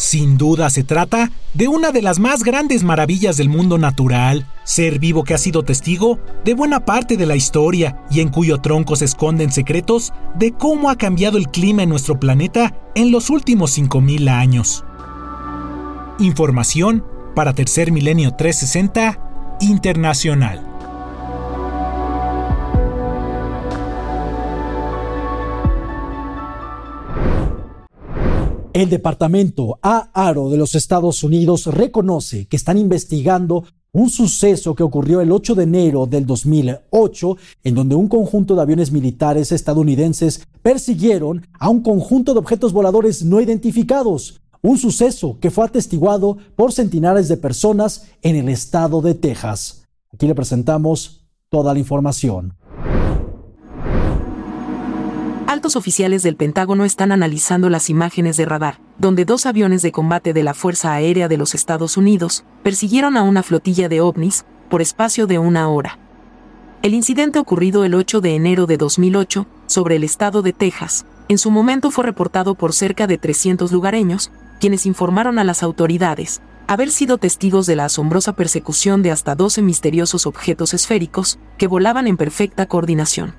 Sin 0.00 0.38
duda 0.38 0.70
se 0.70 0.82
trata 0.82 1.30
de 1.52 1.68
una 1.68 1.90
de 1.92 2.00
las 2.00 2.18
más 2.18 2.42
grandes 2.42 2.84
maravillas 2.84 3.36
del 3.36 3.50
mundo 3.50 3.76
natural, 3.76 4.46
ser 4.64 4.98
vivo 4.98 5.24
que 5.24 5.34
ha 5.34 5.38
sido 5.38 5.62
testigo 5.62 6.18
de 6.42 6.54
buena 6.54 6.86
parte 6.86 7.18
de 7.18 7.26
la 7.26 7.36
historia 7.36 8.02
y 8.10 8.20
en 8.20 8.30
cuyo 8.30 8.62
tronco 8.62 8.96
se 8.96 9.04
esconden 9.04 9.52
secretos 9.52 10.14
de 10.36 10.52
cómo 10.52 10.88
ha 10.88 10.96
cambiado 10.96 11.36
el 11.36 11.48
clima 11.48 11.82
en 11.82 11.90
nuestro 11.90 12.18
planeta 12.18 12.74
en 12.94 13.12
los 13.12 13.28
últimos 13.28 13.76
5.000 13.76 14.30
años. 14.30 14.86
Información 16.18 17.04
para 17.34 17.52
Tercer 17.52 17.92
Milenio 17.92 18.34
360 18.34 19.58
Internacional. 19.60 20.69
El 28.72 28.88
Departamento 28.88 29.80
AARO 29.82 30.48
de 30.48 30.56
los 30.56 30.76
Estados 30.76 31.24
Unidos 31.24 31.66
reconoce 31.66 32.46
que 32.46 32.56
están 32.56 32.78
investigando 32.78 33.64
un 33.92 34.10
suceso 34.10 34.76
que 34.76 34.84
ocurrió 34.84 35.20
el 35.20 35.32
8 35.32 35.56
de 35.56 35.64
enero 35.64 36.06
del 36.06 36.24
2008, 36.24 37.36
en 37.64 37.74
donde 37.74 37.96
un 37.96 38.06
conjunto 38.06 38.54
de 38.54 38.62
aviones 38.62 38.92
militares 38.92 39.50
estadounidenses 39.50 40.46
persiguieron 40.62 41.44
a 41.58 41.68
un 41.68 41.82
conjunto 41.82 42.32
de 42.32 42.38
objetos 42.38 42.72
voladores 42.72 43.24
no 43.24 43.40
identificados 43.40 44.40
un 44.62 44.78
suceso 44.78 45.38
que 45.40 45.50
fue 45.50 45.64
atestiguado 45.64 46.36
por 46.54 46.72
centenares 46.72 47.28
de 47.28 47.38
personas 47.38 48.06
en 48.22 48.36
el 48.36 48.48
estado 48.48 49.00
de 49.00 49.14
Texas. 49.14 49.88
Aquí 50.12 50.26
le 50.26 50.34
presentamos 50.34 51.26
toda 51.48 51.72
la 51.72 51.80
información. 51.80 52.54
Altos 55.60 55.76
oficiales 55.76 56.22
del 56.22 56.36
Pentágono 56.36 56.86
están 56.86 57.12
analizando 57.12 57.68
las 57.68 57.90
imágenes 57.90 58.38
de 58.38 58.46
radar, 58.46 58.80
donde 58.96 59.26
dos 59.26 59.44
aviones 59.44 59.82
de 59.82 59.92
combate 59.92 60.32
de 60.32 60.42
la 60.42 60.54
Fuerza 60.54 60.94
Aérea 60.94 61.28
de 61.28 61.36
los 61.36 61.54
Estados 61.54 61.98
Unidos 61.98 62.44
persiguieron 62.62 63.18
a 63.18 63.22
una 63.22 63.42
flotilla 63.42 63.90
de 63.90 64.00
ovnis 64.00 64.46
por 64.70 64.80
espacio 64.80 65.26
de 65.26 65.38
una 65.38 65.68
hora. 65.68 65.98
El 66.80 66.94
incidente 66.94 67.38
ocurrido 67.38 67.84
el 67.84 67.94
8 67.94 68.22
de 68.22 68.36
enero 68.36 68.64
de 68.64 68.78
2008 68.78 69.46
sobre 69.66 69.96
el 69.96 70.04
estado 70.04 70.40
de 70.40 70.54
Texas, 70.54 71.04
en 71.28 71.36
su 71.36 71.50
momento 71.50 71.90
fue 71.90 72.04
reportado 72.04 72.54
por 72.54 72.72
cerca 72.72 73.06
de 73.06 73.18
300 73.18 73.70
lugareños, 73.70 74.32
quienes 74.60 74.86
informaron 74.86 75.38
a 75.38 75.44
las 75.44 75.62
autoridades 75.62 76.40
haber 76.68 76.90
sido 76.90 77.18
testigos 77.18 77.66
de 77.66 77.76
la 77.76 77.84
asombrosa 77.84 78.32
persecución 78.32 79.02
de 79.02 79.10
hasta 79.10 79.34
12 79.34 79.60
misteriosos 79.60 80.24
objetos 80.24 80.72
esféricos 80.72 81.38
que 81.58 81.66
volaban 81.66 82.06
en 82.06 82.16
perfecta 82.16 82.64
coordinación. 82.64 83.34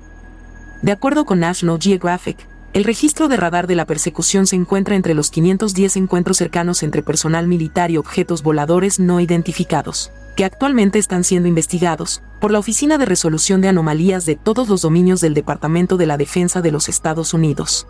De 0.82 0.92
acuerdo 0.92 1.24
con 1.24 1.40
National 1.40 1.78
Geographic, 1.80 2.46
el 2.72 2.84
registro 2.84 3.28
de 3.28 3.36
radar 3.36 3.66
de 3.66 3.76
la 3.76 3.86
persecución 3.86 4.46
se 4.46 4.56
encuentra 4.56 4.96
entre 4.96 5.14
los 5.14 5.30
510 5.30 5.96
encuentros 5.96 6.38
cercanos 6.38 6.82
entre 6.82 7.02
personal 7.02 7.46
militar 7.46 7.90
y 7.90 7.98
objetos 7.98 8.42
voladores 8.42 8.98
no 8.98 9.20
identificados, 9.20 10.10
que 10.36 10.44
actualmente 10.44 10.98
están 10.98 11.22
siendo 11.22 11.48
investigados 11.48 12.22
por 12.40 12.50
la 12.50 12.58
Oficina 12.58 12.98
de 12.98 13.06
Resolución 13.06 13.60
de 13.60 13.68
Anomalías 13.68 14.26
de 14.26 14.36
todos 14.36 14.68
los 14.68 14.82
dominios 14.82 15.20
del 15.20 15.34
Departamento 15.34 15.96
de 15.96 16.06
la 16.06 16.16
Defensa 16.16 16.62
de 16.62 16.72
los 16.72 16.88
Estados 16.88 17.32
Unidos. 17.32 17.86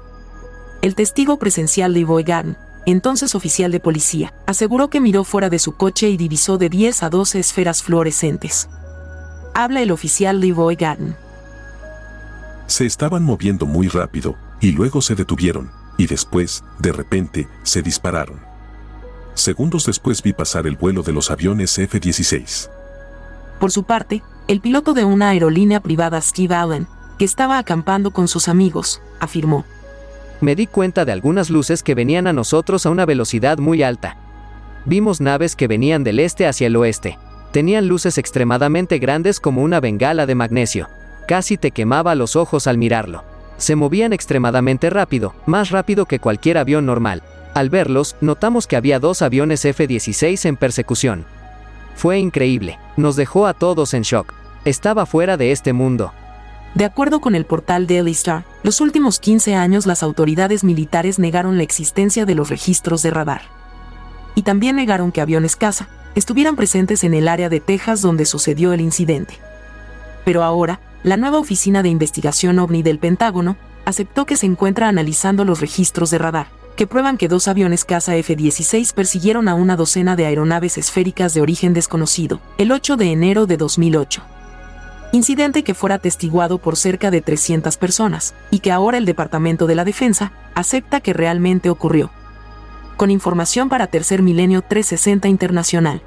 El 0.83 0.95
testigo 0.95 1.39
presencial 1.39 1.95
de 1.95 2.05
Garn 2.25 2.57
entonces 2.87 3.35
oficial 3.35 3.71
de 3.71 3.81
policía, 3.81 4.35
aseguró 4.47 4.91
que 4.91 5.01
miró 5.01 5.25
fuera 5.25 5.49
de 5.49 5.59
su 5.59 5.77
coche 5.77 6.09
y 6.09 6.17
divisó 6.17 6.59
de 6.59 6.69
10 6.69 7.03
a 7.05 7.11
12 7.11 7.39
esferas 7.39 7.83
fluorescentes. 7.83 8.69
Habla 9.55 9.83
el 9.83 9.91
oficial 9.91 10.41
Leroy 10.41 10.77
Gatton. 10.77 11.17
Se 12.73 12.87
estaban 12.87 13.23
moviendo 13.23 13.67
muy 13.67 13.89
rápido, 13.89 14.35
y 14.59 14.73
luego 14.73 15.03
se 15.03 15.15
detuvieron, 15.15 15.71
y 15.99 16.07
después, 16.07 16.65
de 16.79 16.91
repente, 16.91 17.47
se 17.65 17.83
dispararon. 17.83 18.41
Segundos 19.35 19.85
después 19.85 20.23
vi 20.23 20.33
pasar 20.33 20.67
el 20.67 20.77
vuelo 20.77 21.03
de 21.03 21.13
los 21.13 21.31
aviones 21.31 21.77
F-16. 21.79 22.71
Por 23.61 23.73
su 23.73 23.85
parte, 23.85 24.23
el 24.49 24.63
piloto 24.63 24.95
de 24.95 25.05
una 25.05 25.29
aerolínea 25.29 25.81
privada 25.81 26.19
Steve 26.23 26.55
Allen, 26.55 26.87
que 27.19 27.27
estaba 27.27 27.59
acampando 27.59 28.11
con 28.11 28.27
sus 28.27 28.49
amigos, 28.49 29.03
afirmó 29.21 29.67
me 30.41 30.57
di 30.57 30.67
cuenta 30.67 31.05
de 31.05 31.13
algunas 31.13 31.51
luces 31.51 31.83
que 31.83 31.95
venían 31.95 32.27
a 32.27 32.33
nosotros 32.33 32.87
a 32.87 32.91
una 32.91 33.05
velocidad 33.05 33.59
muy 33.59 33.83
alta. 33.83 34.17
Vimos 34.87 35.21
naves 35.21 35.57
que 35.57 35.69
venían 35.69 36.05
del 36.05 36.21
este 36.21 36.47
hacia 36.47 36.69
el 36.69 36.77
oeste. 36.77 37.19
Tenían 37.53 37.87
luces 37.87 38.17
extremadamente 38.17 38.99
grandes 38.99 39.41
como 39.41 39.63
una 39.63 39.79
bengala 39.79 40.25
de 40.25 40.35
magnesio. 40.35 40.89
Casi 41.27 41.57
te 41.57 41.71
quemaba 41.71 42.15
los 42.15 42.37
ojos 42.37 42.67
al 42.67 42.79
mirarlo. 42.79 43.25
Se 43.57 43.77
movían 43.77 44.13
extremadamente 44.13 44.91
rápido, 44.91 45.35
más 45.47 45.71
rápido 45.71 46.07
que 46.07 46.19
cualquier 46.19 46.59
avión 46.59 46.87
normal. 46.87 47.23
Al 47.55 47.71
verlos, 47.71 48.17
notamos 48.21 48.67
que 48.67 48.77
había 48.77 48.99
dos 48.99 49.23
aviones 49.23 49.65
F-16 49.65 50.47
en 50.47 50.57
persecución. 50.57 51.25
Fue 51.95 52.19
increíble, 52.19 52.79
nos 52.97 53.17
dejó 53.17 53.47
a 53.47 53.55
todos 53.55 53.95
en 53.95 54.03
shock. 54.03 54.33
Estaba 54.65 55.07
fuera 55.07 55.37
de 55.37 55.53
este 55.53 55.73
mundo. 55.73 56.13
De 56.75 56.87
acuerdo 56.87 57.21
con 57.21 57.35
el 57.35 57.45
portal 57.45 57.87
Daily 57.87 58.13
Star, 58.13 58.45
los 58.63 58.81
últimos 58.81 59.21
15 59.21 59.55
años 59.55 59.87
las 59.87 60.03
autoridades 60.03 60.65
militares 60.65 61.19
negaron 61.19 61.59
la 61.59 61.63
existencia 61.63 62.25
de 62.25 62.35
los 62.35 62.49
registros 62.49 63.03
de 63.03 63.11
radar. 63.11 63.43
Y 64.35 64.43
también 64.43 64.77
negaron 64.77 65.13
que 65.13 65.21
aviones 65.21 65.55
caza, 65.55 65.89
estuvieran 66.15 66.57
presentes 66.57 67.05
en 67.05 67.13
el 67.13 67.29
área 67.29 67.51
de 67.51 67.61
Texas 67.61 68.01
donde 68.01 68.25
sucedió 68.25 68.73
el 68.73 68.81
incidente. 68.81 69.35
Pero 70.25 70.43
ahora, 70.43 70.81
la 71.03 71.17
nueva 71.17 71.39
Oficina 71.39 71.83
de 71.83 71.89
Investigación 71.89 72.59
OVNI 72.59 72.83
del 72.83 72.99
Pentágono 72.99 73.57
aceptó 73.85 74.25
que 74.25 74.37
se 74.37 74.47
encuentra 74.47 74.89
analizando 74.89 75.45
los 75.45 75.61
registros 75.61 76.11
de 76.11 76.19
radar, 76.19 76.47
que 76.77 76.87
prueban 76.87 77.19
que 77.19 77.29
dos 77.29 77.49
aviones 77.49 77.85
caza 77.85 78.15
F-16 78.17 78.95
persiguieron 78.95 79.49
a 79.49 79.55
una 79.55 79.77
docena 79.77 80.15
de 80.15 80.27
aeronaves 80.27 80.79
esféricas 80.79 81.35
de 81.35 81.41
origen 81.41 81.75
desconocido, 81.75 82.41
el 82.57 82.71
8 82.71 82.97
de 82.97 83.11
enero 83.11 83.47
de 83.47 83.57
2008. 83.57 84.23
Incidente 85.13 85.65
que 85.65 85.75
fuera 85.75 85.97
atestiguado 85.97 86.59
por 86.59 86.77
cerca 86.77 87.11
de 87.11 87.21
300 87.21 87.77
personas, 87.77 88.35
y 88.51 88.61
que 88.61 88.73
ahora 88.73 88.97
el 88.97 89.05
Departamento 89.05 89.67
de 89.67 89.75
la 89.75 89.85
Defensa 89.85 90.33
acepta 90.55 91.01
que 91.01 91.13
realmente 91.13 91.69
ocurrió. 91.69 92.11
Con 92.97 93.11
información 93.11 93.69
para 93.69 93.89
Tercer 93.89 94.23
Milenio 94.23 94.63
360 94.63 95.29
Internacional. 95.29 96.03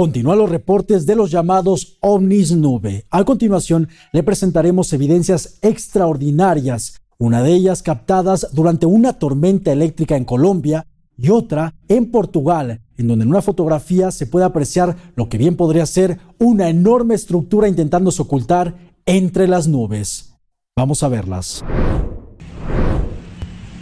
Continúan 0.00 0.38
los 0.38 0.48
reportes 0.48 1.04
de 1.04 1.14
los 1.14 1.30
llamados 1.30 1.98
ovnis 2.00 2.52
nube. 2.52 3.04
A 3.10 3.22
continuación, 3.24 3.90
le 4.14 4.22
presentaremos 4.22 4.94
evidencias 4.94 5.58
extraordinarias, 5.60 7.02
una 7.18 7.42
de 7.42 7.52
ellas 7.52 7.82
captadas 7.82 8.46
durante 8.54 8.86
una 8.86 9.18
tormenta 9.18 9.70
eléctrica 9.72 10.16
en 10.16 10.24
Colombia 10.24 10.86
y 11.18 11.28
otra 11.28 11.74
en 11.86 12.10
Portugal, 12.10 12.80
en 12.96 13.08
donde 13.08 13.24
en 13.24 13.28
una 13.28 13.42
fotografía 13.42 14.10
se 14.10 14.26
puede 14.26 14.46
apreciar 14.46 14.96
lo 15.16 15.28
que 15.28 15.36
bien 15.36 15.54
podría 15.54 15.84
ser 15.84 16.18
una 16.38 16.70
enorme 16.70 17.14
estructura 17.14 17.68
intentándose 17.68 18.22
ocultar 18.22 18.78
entre 19.04 19.48
las 19.48 19.68
nubes. 19.68 20.32
Vamos 20.78 21.02
a 21.02 21.08
verlas. 21.08 21.62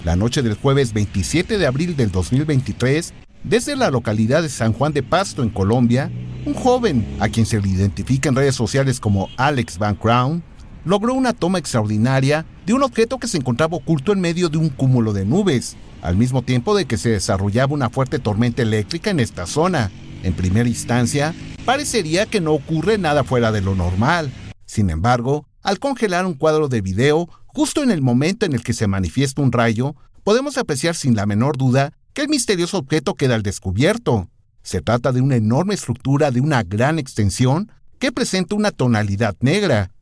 La 0.04 0.16
noche 0.16 0.42
del 0.42 0.54
jueves 0.54 0.92
27 0.94 1.58
de 1.58 1.66
abril 1.68 1.94
del 1.94 2.10
2023, 2.10 3.14
desde 3.44 3.76
la 3.76 3.90
localidad 3.90 4.42
de 4.42 4.48
San 4.48 4.72
Juan 4.72 4.92
de 4.92 5.02
Pasto, 5.02 5.42
en 5.42 5.48
Colombia, 5.50 6.10
un 6.44 6.54
joven, 6.54 7.06
a 7.20 7.28
quien 7.28 7.46
se 7.46 7.60
le 7.60 7.68
identifica 7.68 8.28
en 8.28 8.36
redes 8.36 8.54
sociales 8.54 9.00
como 9.00 9.28
Alex 9.36 9.78
Van 9.78 9.94
Crown, 9.94 10.42
logró 10.84 11.14
una 11.14 11.32
toma 11.32 11.58
extraordinaria 11.58 12.46
de 12.66 12.72
un 12.72 12.82
objeto 12.82 13.18
que 13.18 13.28
se 13.28 13.38
encontraba 13.38 13.76
oculto 13.76 14.12
en 14.12 14.20
medio 14.20 14.48
de 14.48 14.58
un 14.58 14.68
cúmulo 14.68 15.12
de 15.12 15.24
nubes, 15.24 15.76
al 16.02 16.16
mismo 16.16 16.42
tiempo 16.42 16.76
de 16.76 16.86
que 16.86 16.96
se 16.96 17.10
desarrollaba 17.10 17.74
una 17.74 17.90
fuerte 17.90 18.18
tormenta 18.18 18.62
eléctrica 18.62 19.10
en 19.10 19.20
esta 19.20 19.46
zona. 19.46 19.90
En 20.22 20.32
primera 20.32 20.68
instancia, 20.68 21.34
parecería 21.64 22.26
que 22.26 22.40
no 22.40 22.52
ocurre 22.52 22.98
nada 22.98 23.24
fuera 23.24 23.52
de 23.52 23.60
lo 23.60 23.74
normal. 23.74 24.30
Sin 24.64 24.90
embargo, 24.90 25.46
al 25.62 25.78
congelar 25.78 26.26
un 26.26 26.34
cuadro 26.34 26.68
de 26.68 26.80
video, 26.80 27.28
justo 27.46 27.82
en 27.82 27.90
el 27.90 28.02
momento 28.02 28.46
en 28.46 28.52
el 28.52 28.62
que 28.62 28.72
se 28.72 28.86
manifiesta 28.86 29.42
un 29.42 29.52
rayo, 29.52 29.94
podemos 30.24 30.58
apreciar 30.58 30.94
sin 30.94 31.14
la 31.14 31.26
menor 31.26 31.56
duda 31.56 31.92
el 32.18 32.28
misterioso 32.28 32.78
objeto 32.78 33.14
queda 33.14 33.36
al 33.36 33.44
descubierto. 33.44 34.28
Se 34.62 34.82
trata 34.82 35.12
de 35.12 35.20
una 35.20 35.36
enorme 35.36 35.74
estructura 35.74 36.32
de 36.32 36.40
una 36.40 36.64
gran 36.64 36.98
extensión 36.98 37.70
que 38.00 38.10
presenta 38.10 38.56
una 38.56 38.72
tonalidad 38.72 39.36
negra, 39.40 39.92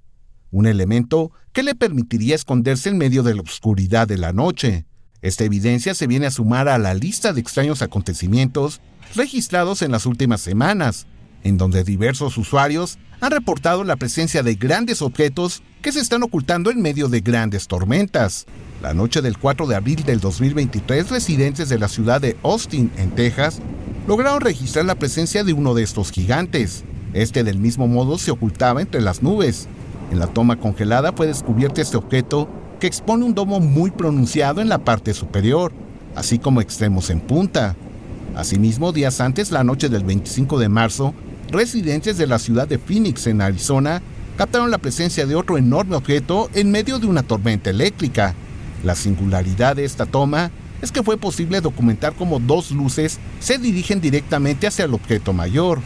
un 0.50 0.66
elemento 0.66 1.30
que 1.52 1.62
le 1.62 1.74
permitiría 1.74 2.34
esconderse 2.34 2.88
en 2.88 2.96
medio 2.96 3.22
de 3.22 3.34
la 3.34 3.42
oscuridad 3.42 4.08
de 4.08 4.16
la 4.16 4.32
noche. 4.32 4.86
Esta 5.20 5.44
evidencia 5.44 5.94
se 5.94 6.06
viene 6.06 6.26
a 6.26 6.30
sumar 6.30 6.68
a 6.68 6.78
la 6.78 6.94
lista 6.94 7.34
de 7.34 7.40
extraños 7.40 7.82
acontecimientos 7.82 8.80
registrados 9.14 9.82
en 9.82 9.92
las 9.92 10.06
últimas 10.06 10.40
semanas, 10.40 11.06
en 11.46 11.58
donde 11.58 11.84
diversos 11.84 12.36
usuarios 12.38 12.98
han 13.20 13.30
reportado 13.30 13.84
la 13.84 13.94
presencia 13.94 14.42
de 14.42 14.56
grandes 14.56 15.00
objetos 15.00 15.62
que 15.80 15.92
se 15.92 16.00
están 16.00 16.24
ocultando 16.24 16.72
en 16.72 16.82
medio 16.82 17.08
de 17.08 17.20
grandes 17.20 17.68
tormentas. 17.68 18.46
La 18.82 18.94
noche 18.94 19.22
del 19.22 19.38
4 19.38 19.68
de 19.68 19.76
abril 19.76 20.02
del 20.02 20.18
2023, 20.18 21.08
residentes 21.08 21.68
de 21.68 21.78
la 21.78 21.86
ciudad 21.86 22.20
de 22.20 22.36
Austin, 22.42 22.90
en 22.96 23.10
Texas, 23.12 23.60
lograron 24.08 24.40
registrar 24.40 24.86
la 24.86 24.96
presencia 24.96 25.44
de 25.44 25.52
uno 25.52 25.74
de 25.74 25.84
estos 25.84 26.10
gigantes. 26.10 26.82
Este 27.14 27.44
del 27.44 27.58
mismo 27.58 27.86
modo 27.86 28.18
se 28.18 28.32
ocultaba 28.32 28.82
entre 28.82 29.00
las 29.00 29.22
nubes. 29.22 29.68
En 30.10 30.18
la 30.18 30.26
toma 30.26 30.56
congelada 30.56 31.12
fue 31.12 31.28
descubierto 31.28 31.80
este 31.80 31.96
objeto 31.96 32.48
que 32.80 32.88
expone 32.88 33.24
un 33.24 33.34
domo 33.34 33.60
muy 33.60 33.92
pronunciado 33.92 34.60
en 34.60 34.68
la 34.68 34.78
parte 34.78 35.14
superior, 35.14 35.72
así 36.16 36.40
como 36.40 36.60
extremos 36.60 37.08
en 37.08 37.20
punta. 37.20 37.76
Asimismo, 38.34 38.92
días 38.92 39.20
antes, 39.20 39.52
la 39.52 39.64
noche 39.64 39.88
del 39.88 40.04
25 40.04 40.58
de 40.58 40.68
marzo, 40.68 41.14
residentes 41.50 42.18
de 42.18 42.26
la 42.26 42.38
ciudad 42.38 42.68
de 42.68 42.78
Phoenix, 42.78 43.26
en 43.26 43.40
Arizona, 43.40 44.02
captaron 44.36 44.70
la 44.70 44.78
presencia 44.78 45.26
de 45.26 45.34
otro 45.34 45.58
enorme 45.58 45.96
objeto 45.96 46.50
en 46.54 46.70
medio 46.70 46.98
de 46.98 47.06
una 47.06 47.22
tormenta 47.22 47.70
eléctrica. 47.70 48.34
La 48.84 48.94
singularidad 48.94 49.76
de 49.76 49.84
esta 49.84 50.06
toma 50.06 50.50
es 50.82 50.92
que 50.92 51.02
fue 51.02 51.16
posible 51.16 51.60
documentar 51.60 52.14
cómo 52.14 52.38
dos 52.38 52.70
luces 52.70 53.18
se 53.40 53.58
dirigen 53.58 54.00
directamente 54.00 54.66
hacia 54.66 54.84
el 54.84 54.94
objeto 54.94 55.32
mayor. 55.32 55.80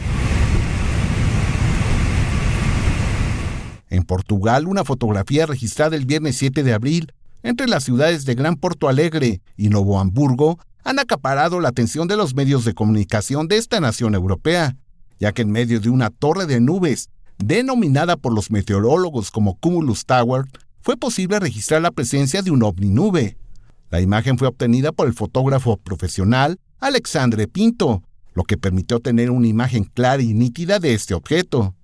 En 3.88 4.04
Portugal, 4.04 4.66
una 4.66 4.84
fotografía 4.84 5.46
registrada 5.46 5.96
el 5.96 6.06
viernes 6.06 6.36
7 6.36 6.62
de 6.62 6.72
abril 6.72 7.12
entre 7.42 7.66
las 7.66 7.84
ciudades 7.84 8.24
de 8.24 8.34
Gran 8.34 8.56
Porto 8.56 8.88
Alegre 8.88 9.40
y 9.56 9.68
Novo 9.68 9.98
Hamburgo 9.98 10.58
han 10.84 10.98
acaparado 10.98 11.60
la 11.60 11.68
atención 11.68 12.08
de 12.08 12.16
los 12.16 12.34
medios 12.34 12.64
de 12.64 12.74
comunicación 12.74 13.48
de 13.48 13.58
esta 13.58 13.80
nación 13.80 14.14
europea, 14.14 14.76
ya 15.20 15.32
que 15.32 15.42
en 15.42 15.52
medio 15.52 15.78
de 15.78 15.90
una 15.90 16.10
torre 16.10 16.46
de 16.46 16.60
nubes, 16.60 17.10
denominada 17.38 18.16
por 18.16 18.34
los 18.34 18.50
meteorólogos 18.50 19.30
como 19.30 19.54
Cumulus 19.56 20.04
Tower, 20.06 20.46
fue 20.80 20.96
posible 20.96 21.38
registrar 21.38 21.82
la 21.82 21.90
presencia 21.90 22.42
de 22.42 22.50
un 22.50 22.62
ovni 22.62 22.88
nube. 22.88 23.36
La 23.90 24.00
imagen 24.00 24.38
fue 24.38 24.48
obtenida 24.48 24.92
por 24.92 25.06
el 25.06 25.14
fotógrafo 25.14 25.76
profesional 25.76 26.58
Alexandre 26.80 27.46
Pinto, 27.46 28.02
lo 28.32 28.44
que 28.44 28.56
permitió 28.56 29.00
tener 29.00 29.30
una 29.30 29.46
imagen 29.46 29.84
clara 29.84 30.22
y 30.22 30.32
nítida 30.32 30.78
de 30.78 30.94
este 30.94 31.14
objeto. 31.14 31.74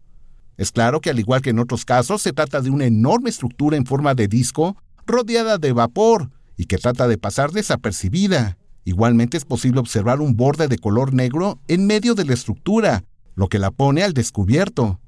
Es 0.57 0.73
claro 0.73 1.01
que 1.01 1.11
al 1.11 1.19
igual 1.19 1.43
que 1.43 1.51
en 1.51 1.59
otros 1.59 1.85
casos 1.85 2.23
se 2.23 2.33
trata 2.33 2.63
de 2.63 2.71
una 2.71 2.87
enorme 2.87 3.29
estructura 3.29 3.77
en 3.77 3.85
forma 3.85 4.15
de 4.15 4.29
disco 4.29 4.77
rodeada 5.07 5.59
de 5.59 5.73
vapor 5.73 6.31
y 6.57 6.65
que 6.65 6.79
trata 6.79 7.07
de 7.07 7.19
pasar 7.19 7.53
desapercibida. 7.53 8.57
Igualmente 8.85 9.37
es 9.37 9.45
posible 9.45 9.81
observar 9.81 10.21
un 10.21 10.37
borde 10.37 10.69
de 10.69 10.79
color 10.79 11.13
negro 11.13 11.59
en 11.69 11.87
medio 11.87 12.15
de 12.15 12.25
la 12.25 12.35
estructura, 12.35 13.05
lo 13.37 13.49
que 13.49 13.61
la 13.61 13.71
pone 13.71 14.03
al 14.03 14.13
descubierto. 14.13 15.01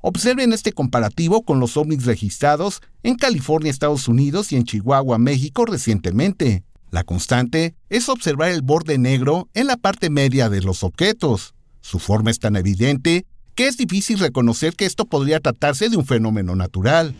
Observen 0.00 0.52
este 0.52 0.72
comparativo 0.72 1.42
con 1.42 1.58
los 1.58 1.76
ovnis 1.76 2.04
registrados 2.04 2.80
en 3.02 3.16
California, 3.16 3.70
Estados 3.70 4.06
Unidos 4.06 4.52
y 4.52 4.56
en 4.56 4.62
Chihuahua, 4.62 5.18
México 5.18 5.64
recientemente. 5.64 6.62
La 6.92 7.02
constante 7.02 7.74
es 7.88 8.08
observar 8.08 8.50
el 8.50 8.62
borde 8.62 8.98
negro 8.98 9.48
en 9.54 9.66
la 9.66 9.76
parte 9.76 10.08
media 10.08 10.48
de 10.48 10.62
los 10.62 10.84
objetos. 10.84 11.54
Su 11.80 11.98
forma 11.98 12.30
es 12.30 12.38
tan 12.38 12.54
evidente 12.54 13.26
que 13.56 13.66
es 13.66 13.76
difícil 13.76 14.20
reconocer 14.20 14.76
que 14.76 14.86
esto 14.86 15.06
podría 15.06 15.40
tratarse 15.40 15.88
de 15.88 15.96
un 15.96 16.06
fenómeno 16.06 16.54
natural. 16.54 17.14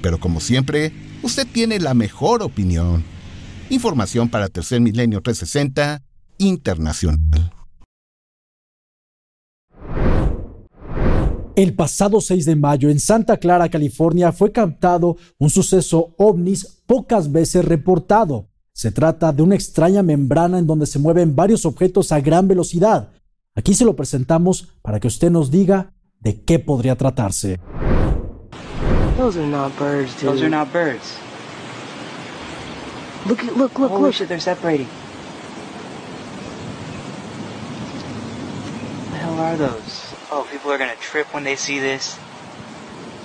Pero 0.00 0.18
como 0.18 0.40
siempre, 0.40 0.92
usted 1.22 1.46
tiene 1.46 1.78
la 1.78 1.92
mejor 1.92 2.42
opinión. 2.42 3.04
Información 3.68 4.30
para 4.30 4.48
Tercer 4.48 4.80
Milenio 4.80 5.20
360 5.20 6.02
Internacional. 6.38 7.52
El 11.60 11.74
pasado 11.74 12.22
6 12.22 12.46
de 12.46 12.56
mayo 12.56 12.88
en 12.88 12.98
Santa 12.98 13.36
Clara, 13.36 13.68
California, 13.68 14.32
fue 14.32 14.50
captado 14.50 15.18
un 15.38 15.50
suceso 15.50 16.14
ovnis 16.16 16.80
pocas 16.86 17.30
veces 17.30 17.66
reportado. 17.66 18.48
Se 18.72 18.90
trata 18.90 19.30
de 19.30 19.42
una 19.42 19.56
extraña 19.56 20.02
membrana 20.02 20.58
en 20.58 20.66
donde 20.66 20.86
se 20.86 20.98
mueven 20.98 21.36
varios 21.36 21.66
objetos 21.66 22.12
a 22.12 22.20
gran 22.22 22.48
velocidad. 22.48 23.10
Aquí 23.54 23.74
se 23.74 23.84
lo 23.84 23.94
presentamos 23.94 24.68
para 24.80 25.00
que 25.00 25.08
usted 25.08 25.30
nos 25.30 25.50
diga 25.50 25.92
de 26.18 26.42
qué 26.42 26.60
podría 26.60 26.96
tratarse. 26.96 27.60
Those 29.18 29.38
are 29.38 29.46
not 29.46 29.78
birds, 29.78 30.18
dude. 30.18 30.32
Those 30.32 30.40
are 30.40 30.48
not 30.48 30.72
birds. 30.72 31.18
Look, 33.28 33.42
look, 33.54 33.78
look, 33.78 33.90
Holy 33.90 34.04
look. 34.04 34.14
shit, 34.14 34.28
they're 34.28 34.40
separating. 34.40 34.88
What 39.04 39.12
the 39.12 39.18
hell 39.18 39.38
are 39.38 39.58
those? 39.58 40.09
Oh, 40.32 40.46
people 40.50 40.70
are 40.70 40.78
gonna 40.78 40.94
trip 41.00 41.26
when 41.34 41.42
they 41.42 41.56
see 41.56 41.80
this. 41.80 42.16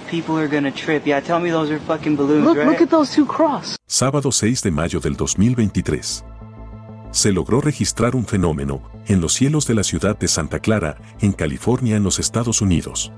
People 0.10 0.38
are 0.40 0.48
gonna 0.48 0.72
trip. 0.72 1.06
Yeah, 1.06 1.22
tell 1.22 1.40
me 1.40 1.52
those 1.52 1.72
are 1.72 1.80
fucking 1.80 2.16
balloons, 2.16 2.46
look, 2.46 2.58
right? 2.58 2.68
Look 2.68 2.82
at 2.82 2.90
those 2.90 3.14
two 3.14 3.26
cross. 3.26 3.76
Sábado 3.88 4.32
6 4.32 4.64
de 4.64 4.72
mayo 4.72 5.00
del 5.00 5.16
2023. 5.16 6.24
Se 7.12 7.32
logró 7.32 7.62
registrar 7.62 8.16
un 8.16 8.26
fenómeno 8.26 8.82
en 9.06 9.22
los 9.22 9.34
cielos 9.34 9.68
de 9.68 9.76
la 9.76 9.84
ciudad 9.84 10.18
de 10.18 10.28
Santa 10.28 10.60
Clara, 10.60 10.98
en 11.22 11.32
California, 11.32 11.96
en 11.96 12.04
los 12.04 12.18
Estados 12.18 12.62
Unidos. 12.62 13.12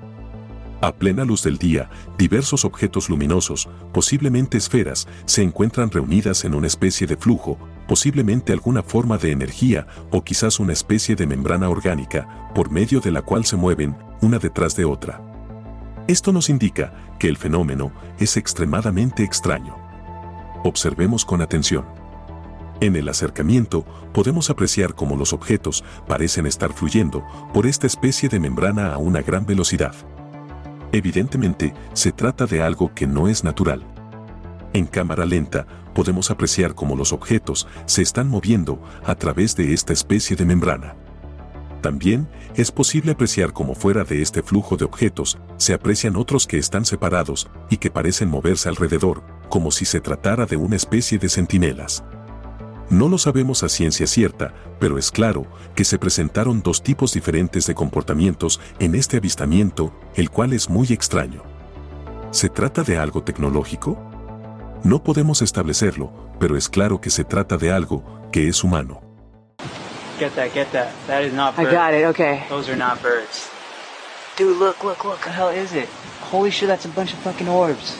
A 0.82 0.94
plena 0.94 1.24
luz 1.26 1.42
del 1.42 1.58
día, 1.58 1.90
diversos 2.18 2.64
objetos 2.66 3.10
luminosos, 3.10 3.68
posiblemente 3.94 4.58
esferas, 4.58 5.08
se 5.26 5.42
encuentran 5.42 5.90
reunidas 5.90 6.44
en 6.46 6.54
una 6.54 6.68
especie 6.68 7.08
de 7.08 7.18
flujo, 7.18 7.58
posiblemente 7.88 8.54
alguna 8.54 8.84
forma 8.84 9.18
de 9.18 9.32
energía 9.32 9.88
o 10.12 10.24
quizás 10.24 10.60
una 10.60 10.74
especie 10.74 11.16
de 11.16 11.26
membrana 11.26 11.70
orgánica, 11.70 12.52
por 12.54 12.70
medio 12.70 13.00
de 13.00 13.12
la 13.12 13.22
cual 13.22 13.46
se 13.46 13.56
mueven 13.56 13.96
una 14.22 14.40
detrás 14.40 14.76
de 14.76 14.86
otra. 14.86 15.22
Esto 16.08 16.32
nos 16.32 16.50
indica 16.50 16.94
que 17.20 17.28
el 17.28 17.38
fenómeno 17.38 17.92
es 18.20 18.38
extremadamente 18.38 19.24
extraño. 19.24 19.76
Observemos 20.64 21.26
con 21.26 21.42
atención. 21.42 21.86
En 22.80 22.96
el 22.96 23.10
acercamiento 23.10 23.86
podemos 24.14 24.50
apreciar 24.50 24.94
cómo 24.94 25.16
los 25.16 25.34
objetos 25.34 25.84
parecen 26.08 26.46
estar 26.46 26.74
fluyendo 26.74 27.26
por 27.54 27.66
esta 27.66 27.88
especie 27.88 28.30
de 28.30 28.40
membrana 28.40 28.94
a 28.94 28.98
una 28.98 29.22
gran 29.22 29.46
velocidad. 29.46 29.96
Evidentemente, 30.92 31.74
se 31.94 32.12
trata 32.12 32.46
de 32.46 32.62
algo 32.62 32.94
que 32.94 33.08
no 33.08 33.28
es 33.28 33.44
natural. 33.44 33.84
En 34.78 34.86
cámara 34.86 35.25
lenta 35.25 35.65
podemos 35.95 36.30
apreciar 36.30 36.75
cómo 36.75 36.95
los 36.95 37.11
objetos 37.11 37.67
se 37.88 38.03
están 38.03 38.30
moviendo 38.30 38.80
a 39.03 39.15
través 39.15 39.55
de 39.55 39.73
esta 39.73 39.91
especie 39.91 40.36
de 40.36 40.45
membrana. 40.45 40.95
También 41.82 42.30
es 42.55 42.71
posible 42.71 43.13
apreciar 43.13 43.53
cómo 43.53 43.73
fuera 43.73 44.03
de 44.03 44.21
este 44.21 44.43
flujo 44.43 44.78
de 44.78 44.86
objetos 44.86 45.39
se 45.57 45.73
aprecian 45.73 46.15
otros 46.15 46.45
que 46.45 46.59
están 46.59 46.86
separados 46.86 47.49
y 47.71 47.78
que 47.78 47.89
parecen 47.89 48.30
moverse 48.30 48.69
alrededor, 48.69 49.23
como 49.49 49.71
si 49.71 49.84
se 49.84 49.99
tratara 49.99 50.45
de 50.45 50.57
una 50.57 50.75
especie 50.75 51.17
de 51.17 51.30
centinelas. 51.30 52.03
No 52.91 53.09
lo 53.09 53.17
sabemos 53.17 53.63
a 53.63 53.69
ciencia 53.69 54.05
cierta, 54.05 54.53
pero 54.80 54.99
es 54.99 55.09
claro 55.09 55.47
que 55.73 55.86
se 55.86 55.97
presentaron 55.97 56.61
dos 56.61 56.84
tipos 56.84 57.13
diferentes 57.13 57.65
de 57.65 57.73
comportamientos 57.73 58.59
en 58.78 58.93
este 58.93 59.17
avistamiento, 59.17 59.91
el 60.13 60.30
cual 60.30 60.53
es 60.53 60.69
muy 60.69 60.93
extraño. 60.93 61.41
¿Se 62.30 62.47
trata 62.49 62.84
de 62.84 62.99
algo 62.99 63.23
tecnológico? 63.23 64.16
No 64.84 65.03
podemos 65.03 65.41
establecerlo, 65.41 66.11
pero 66.39 66.55
es 66.55 66.69
claro 66.69 67.01
que 67.01 67.09
se 67.09 67.23
trata 67.23 67.57
de 67.57 67.71
algo 67.71 68.03
que 68.32 68.47
es 68.47 68.63
humano. 68.63 69.01
Get 70.19 70.34
that, 70.36 70.51
get 70.53 70.67
that. 70.71 70.89
That 71.07 71.23
is 71.23 71.34
not 71.34 71.57
I 71.59 71.65
got 71.65 71.93
it, 71.93 72.05
okay. 72.07 72.43
Those 72.49 72.69
are 72.71 72.78
not 72.78 73.01
birds. 73.01 73.49
Dude, 74.38 74.57
look, 74.57 74.84
look, 74.84 75.03
look. 75.03 75.05
What 75.05 75.23
the 75.23 75.30
hell 75.30 75.49
is 75.49 75.73
it? 75.73 75.88
Holy 76.32 76.51
shit, 76.51 76.67
that's 76.67 76.86
a 76.86 76.89
bunch 76.89 77.13
of 77.13 77.19
fucking 77.19 77.47
orbs. 77.47 77.97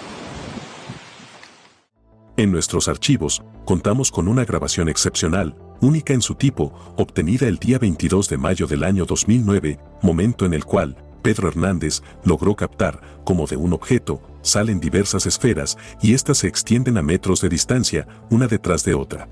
En 2.38 2.52
nuestros 2.52 2.88
archivos, 2.88 3.42
contamos 3.66 4.12
con 4.12 4.28
una 4.28 4.46
grabación 4.46 4.90
excepcional, 4.90 5.56
única 5.82 6.14
en 6.14 6.22
su 6.22 6.36
tipo, 6.36 6.72
obtenida 6.96 7.48
el 7.48 7.58
día 7.58 7.80
22 7.80 8.30
de 8.30 8.38
mayo 8.38 8.68
del 8.68 8.84
año 8.84 9.06
2009, 9.06 9.80
momento 10.04 10.46
en 10.46 10.54
el 10.54 10.64
cual 10.64 10.96
Pedro 11.22 11.48
Hernández 11.48 12.02
logró 12.24 12.56
captar 12.56 13.02
cómo 13.24 13.48
de 13.48 13.58
un 13.58 13.74
objeto 13.74 14.22
salen 14.42 14.80
diversas 14.80 15.26
esferas 15.26 15.78
y 16.02 16.14
éstas 16.14 16.40
se 16.40 16.48
extienden 16.48 16.98
a 16.98 17.02
metros 17.02 17.42
de 17.42 17.50
distancia, 17.50 18.08
una 18.30 18.48
detrás 18.48 18.84
de 18.84 18.94
otra. 18.94 19.28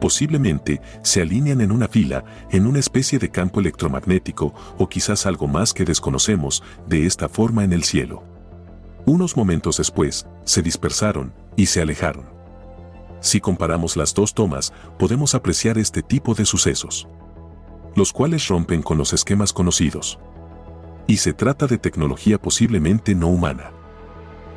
Posiblemente 0.00 0.80
se 1.02 1.22
alinean 1.22 1.60
en 1.60 1.72
una 1.72 1.88
fila, 1.88 2.24
en 2.50 2.66
una 2.66 2.78
especie 2.78 3.18
de 3.18 3.30
campo 3.30 3.60
electromagnético 3.60 4.52
o 4.76 4.88
quizás 4.88 5.24
algo 5.24 5.46
más 5.46 5.72
que 5.72 5.84
desconocemos 5.84 6.62
de 6.86 7.06
esta 7.06 7.28
forma 7.28 7.64
en 7.64 7.72
el 7.72 7.84
cielo. 7.84 8.22
Unos 9.06 9.36
momentos 9.36 9.76
después, 9.78 10.26
se 10.44 10.62
dispersaron 10.62 11.32
y 11.56 11.66
se 11.66 11.80
alejaron. 11.80 12.24
Si 13.20 13.40
comparamos 13.40 13.96
las 13.96 14.12
dos 14.12 14.34
tomas, 14.34 14.72
podemos 14.98 15.34
apreciar 15.34 15.78
este 15.78 16.02
tipo 16.02 16.34
de 16.34 16.44
sucesos, 16.44 17.08
los 17.94 18.12
cuales 18.12 18.48
rompen 18.48 18.82
con 18.82 18.98
los 18.98 19.12
esquemas 19.12 19.52
conocidos. 19.52 20.18
Y 21.06 21.18
se 21.18 21.32
trata 21.32 21.66
de 21.66 21.78
tecnología 21.78 22.40
posiblemente 22.40 23.14
no 23.14 23.28
humana. 23.28 23.72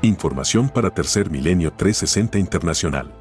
Información 0.01 0.69
para 0.69 0.91
Tercer 0.91 1.29
Milenio 1.29 1.73
360 1.73 2.39
Internacional. 2.39 3.13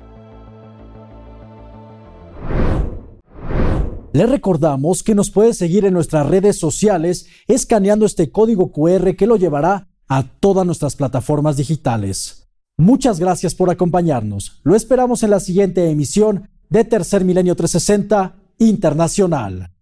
Le 4.12 4.24
recordamos 4.26 5.02
que 5.02 5.14
nos 5.14 5.30
puede 5.30 5.52
seguir 5.52 5.84
en 5.84 5.92
nuestras 5.92 6.26
redes 6.26 6.58
sociales 6.58 7.26
escaneando 7.48 8.06
este 8.06 8.30
código 8.30 8.72
QR 8.72 9.14
que 9.14 9.26
lo 9.26 9.36
llevará 9.36 9.88
a 10.08 10.22
todas 10.22 10.64
nuestras 10.64 10.96
plataformas 10.96 11.56
digitales. 11.56 12.48
Muchas 12.78 13.18
gracias 13.18 13.54
por 13.54 13.70
acompañarnos. 13.70 14.60
Lo 14.62 14.74
esperamos 14.74 15.22
en 15.22 15.30
la 15.30 15.40
siguiente 15.40 15.90
emisión 15.90 16.48
de 16.70 16.84
Tercer 16.84 17.24
Milenio 17.24 17.56
360 17.56 18.36
Internacional. 18.58 19.75